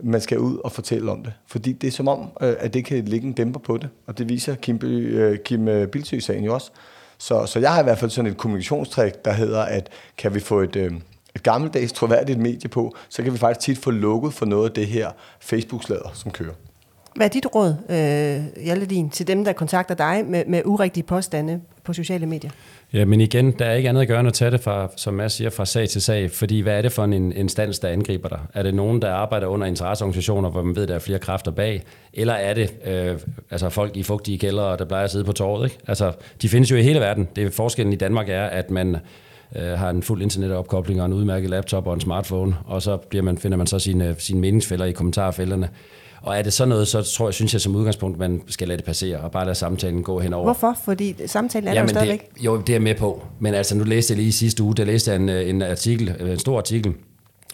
[0.00, 1.32] man skal ud og fortælle om det.
[1.46, 4.18] Fordi det er som om, øh, at det kan ligge en dæmper på det, og
[4.18, 6.70] det viser Kim, øh, Kim øh, Bilsø-sagen jo også.
[7.18, 10.40] Så, så jeg har i hvert fald sådan et kommunikationstræk, der hedder, at kan vi
[10.40, 10.92] få et, øh,
[11.34, 14.74] et gammeldags troværdigt medie på, så kan vi faktisk tit få lukket for noget af
[14.74, 16.54] det her Facebook-slader, som kører.
[17.16, 21.60] Hvad er dit råd, øh, Hjalledin, til dem, der kontakter dig med, med urigtige påstande
[21.84, 22.50] på sociale medier?
[22.94, 25.20] Ja, men igen, der er ikke andet at gøre end at tage det fra, som
[25.20, 28.28] jeg siger, fra sag til sag, fordi hvad er det for en instans, der angriber
[28.28, 28.40] dig?
[28.54, 31.82] Er det nogen, der arbejder under interesseorganisationer, hvor man ved, der er flere kræfter bag?
[32.12, 33.18] Eller er det øh,
[33.50, 35.64] altså folk i fugtige kældre, der plejer at sidde på torvet?
[35.64, 35.78] Ikke?
[35.86, 37.28] Altså, de findes jo i hele verden.
[37.36, 38.96] Det forskellen i Danmark er, at man
[39.56, 43.22] øh, har en fuld internetopkobling og en udmærket laptop og en smartphone, og så bliver
[43.22, 45.68] man, finder man så sine, sine meningsfælder i kommentarfælderne.
[46.22, 48.76] Og er det sådan noget, så tror jeg, synes jeg som udgangspunkt, man skal lade
[48.76, 50.44] det passere og bare lade samtalen gå henover.
[50.44, 50.76] Hvorfor?
[50.84, 52.34] Fordi samtalen er Jamen, der jo stadigvæk.
[52.34, 53.24] Det, jo, det er jeg med på.
[53.38, 56.14] Men altså, nu læste jeg lige i sidste uge, der læste jeg en, en artikel,
[56.20, 56.94] en stor artikel,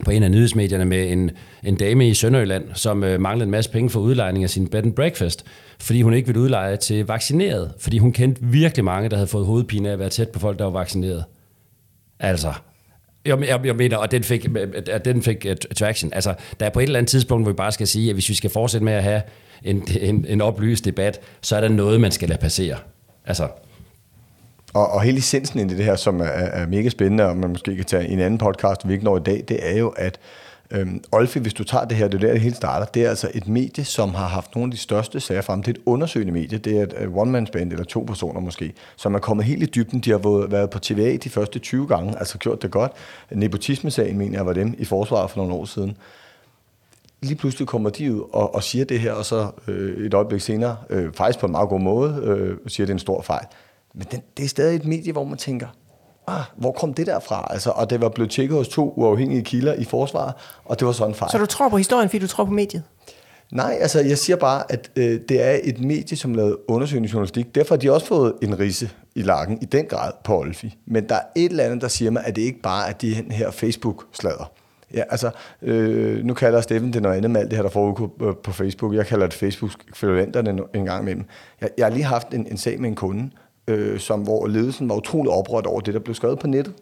[0.05, 1.31] på en af nyhedsmedierne med en,
[1.65, 4.85] en dame i Sønderjylland, som øh, manglede en masse penge for udlejning af sin bed
[4.85, 5.45] and breakfast,
[5.81, 9.47] fordi hun ikke ville udleje til vaccineret, fordi hun kendte virkelig mange, der havde fået
[9.47, 11.25] hovedpine af at være tæt på folk, der var vaccineret.
[12.21, 12.53] Altså,
[13.25, 14.47] jeg, jeg, jeg mener, og den fik,
[14.91, 16.13] at den fik øh, traction.
[16.13, 18.29] Altså, der er på et eller andet tidspunkt, hvor vi bare skal sige, at hvis
[18.29, 19.23] vi skal fortsætte med at have
[19.63, 22.77] en, en, en oplyst debat, så er der noget, man skal lade passere.
[23.27, 23.49] Altså,
[24.75, 27.77] og, og hele essensen i det her, som er, er mega spændende, og man måske
[27.77, 30.19] kan tage en anden podcast, vi ikke når i dag, det er jo, at
[30.73, 33.09] Øhm, Olfi, hvis du tager det her, det er der, det hele starter, det er
[33.09, 35.63] altså et medie, som har haft nogle af de største sager frem.
[35.63, 39.15] Det er et undersøgende medie, det er et øh, one-man-band, eller to personer måske, som
[39.15, 40.01] er kommet helt i dybden.
[40.01, 42.93] De har været på TVA de første 20 gange, altså gjort det godt.
[43.31, 45.97] Nepotisme-sagen, mener jeg, var dem i forsvaret for nogle år siden.
[47.23, 50.41] Lige pludselig kommer de ud og, og siger det her, og så øh, et øjeblik
[50.41, 53.47] senere, øh, faktisk på en meget god måde, øh, siger, det er en stor fejl.
[53.95, 55.67] Men den, det er stadig et medie, hvor man tænker,
[56.39, 57.47] ah, hvor kom det der fra?
[57.51, 60.93] Altså, og det var blevet tjekket hos to uafhængige kilder i forsvaret, og det var
[60.93, 61.31] sådan en fejl.
[61.31, 62.83] Så du tror på historien, fordi du tror på mediet?
[63.53, 67.55] Nej, altså jeg siger bare, at øh, det er et medie, som lavede undersøgende journalistik.
[67.55, 70.77] Derfor har de også fået en rise i lakken i den grad på Olfi.
[70.87, 73.15] Men der er et eller andet, der siger mig, at det ikke bare er de
[73.31, 74.53] her Facebook-slader.
[74.95, 75.31] Ja, altså,
[75.63, 78.53] øh, nu kalder Steffen det noget andet med alt det her, der foregår på, på
[78.53, 78.95] Facebook.
[78.95, 81.25] Jeg kalder det Facebook-kvædulenterne en gang imellem.
[81.61, 83.31] Jeg, jeg har lige haft en, en sag med en kunde,
[83.71, 86.75] øh, som, hvor ledelsen var utrolig oprørt over det, der blev skrevet på nettet.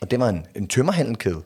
[0.00, 1.42] Og det var en, en tømmerhandelkæde.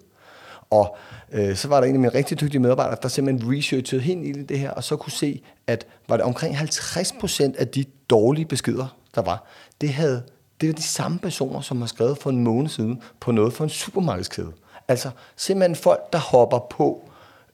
[0.70, 0.96] Og
[1.32, 4.36] øh, så var der en af mine rigtig dygtige medarbejdere, der simpelthen researchede helt ind
[4.36, 8.46] i det her, og så kunne se, at var det omkring 50% af de dårlige
[8.46, 9.44] beskeder, der var,
[9.80, 10.22] det havde
[10.60, 13.64] det var de samme personer, som har skrevet for en måned siden på noget for
[13.64, 14.52] en supermarkedskæde.
[14.88, 17.08] Altså simpelthen folk, der hopper på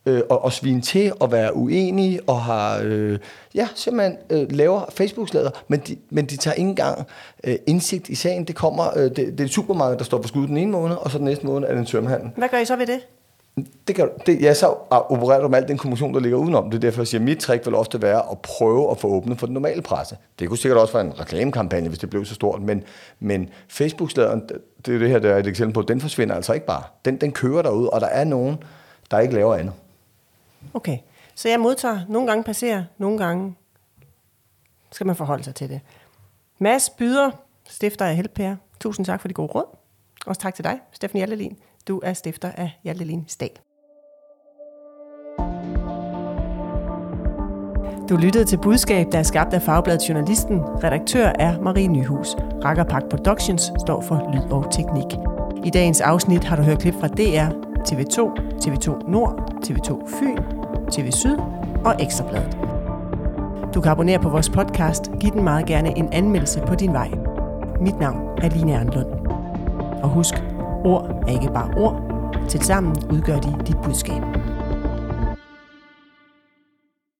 [0.06, 3.18] øh, og, og svine til og være uenige og har, øh,
[3.54, 7.06] ja, simpelthen øh, laver Facebook-slader, men de, men de tager ikke engang
[7.44, 8.44] øh, indsigt i sagen.
[8.44, 10.96] Det kommer, øh, det, det er et supermarked, der står på skud den ene måned,
[10.96, 12.30] og så den næste måned er det en tømmerhandel.
[12.36, 13.00] Hvad gør I så ved det?
[13.88, 16.70] Det kan, det, ja, så opererer du med al den kommission, der ligger udenom.
[16.70, 19.08] Det er derfor, jeg siger, at mit trick vil ofte være at prøve at få
[19.08, 20.16] åbnet for den normale presse.
[20.38, 22.82] Det kunne sikkert også være en reklamekampagne, hvis det blev så stort, men,
[23.20, 24.42] men Facebook-sladeren,
[24.86, 26.82] det er det her, der er et eksempel på, den forsvinder altså ikke bare.
[27.04, 28.56] Den, den kører derud, og der er nogen,
[29.10, 29.72] der ikke laver andet.
[30.74, 30.98] Okay,
[31.34, 33.56] så jeg modtager, nogle gange passerer, nogle gange
[34.92, 35.80] skal man forholde sig til det.
[36.58, 37.30] Mads Byder,
[37.68, 38.54] stifter af Helpær.
[38.80, 39.76] Tusind tak for de gode råd.
[40.26, 41.58] Også tak til dig, Steffen Hjaltelin.
[41.88, 43.50] Du er stifter af Hjaltelin Stal.
[48.08, 50.60] Du lyttede til budskab, der er skabt af Fagbladet Journalisten.
[50.60, 52.34] Redaktør er Marie Nyhus.
[52.64, 55.06] Rakkerpak Productions står for lyd og teknik.
[55.64, 58.18] I dagens afsnit har du hørt klip fra DR, TV2,
[58.64, 60.36] TV2 Nord, TV2 Fyn,
[60.92, 61.36] TV Syd
[61.84, 62.58] og Ekstrabladet.
[63.74, 65.10] Du kan abonnere på vores podcast.
[65.20, 67.10] Giv den meget gerne en anmeldelse på din vej.
[67.80, 69.06] Mit navn er Line Erndlund.
[70.02, 70.34] Og husk,
[70.84, 72.02] ord er ikke bare ord.
[72.48, 74.22] Tilsammen udgør de dit budskab.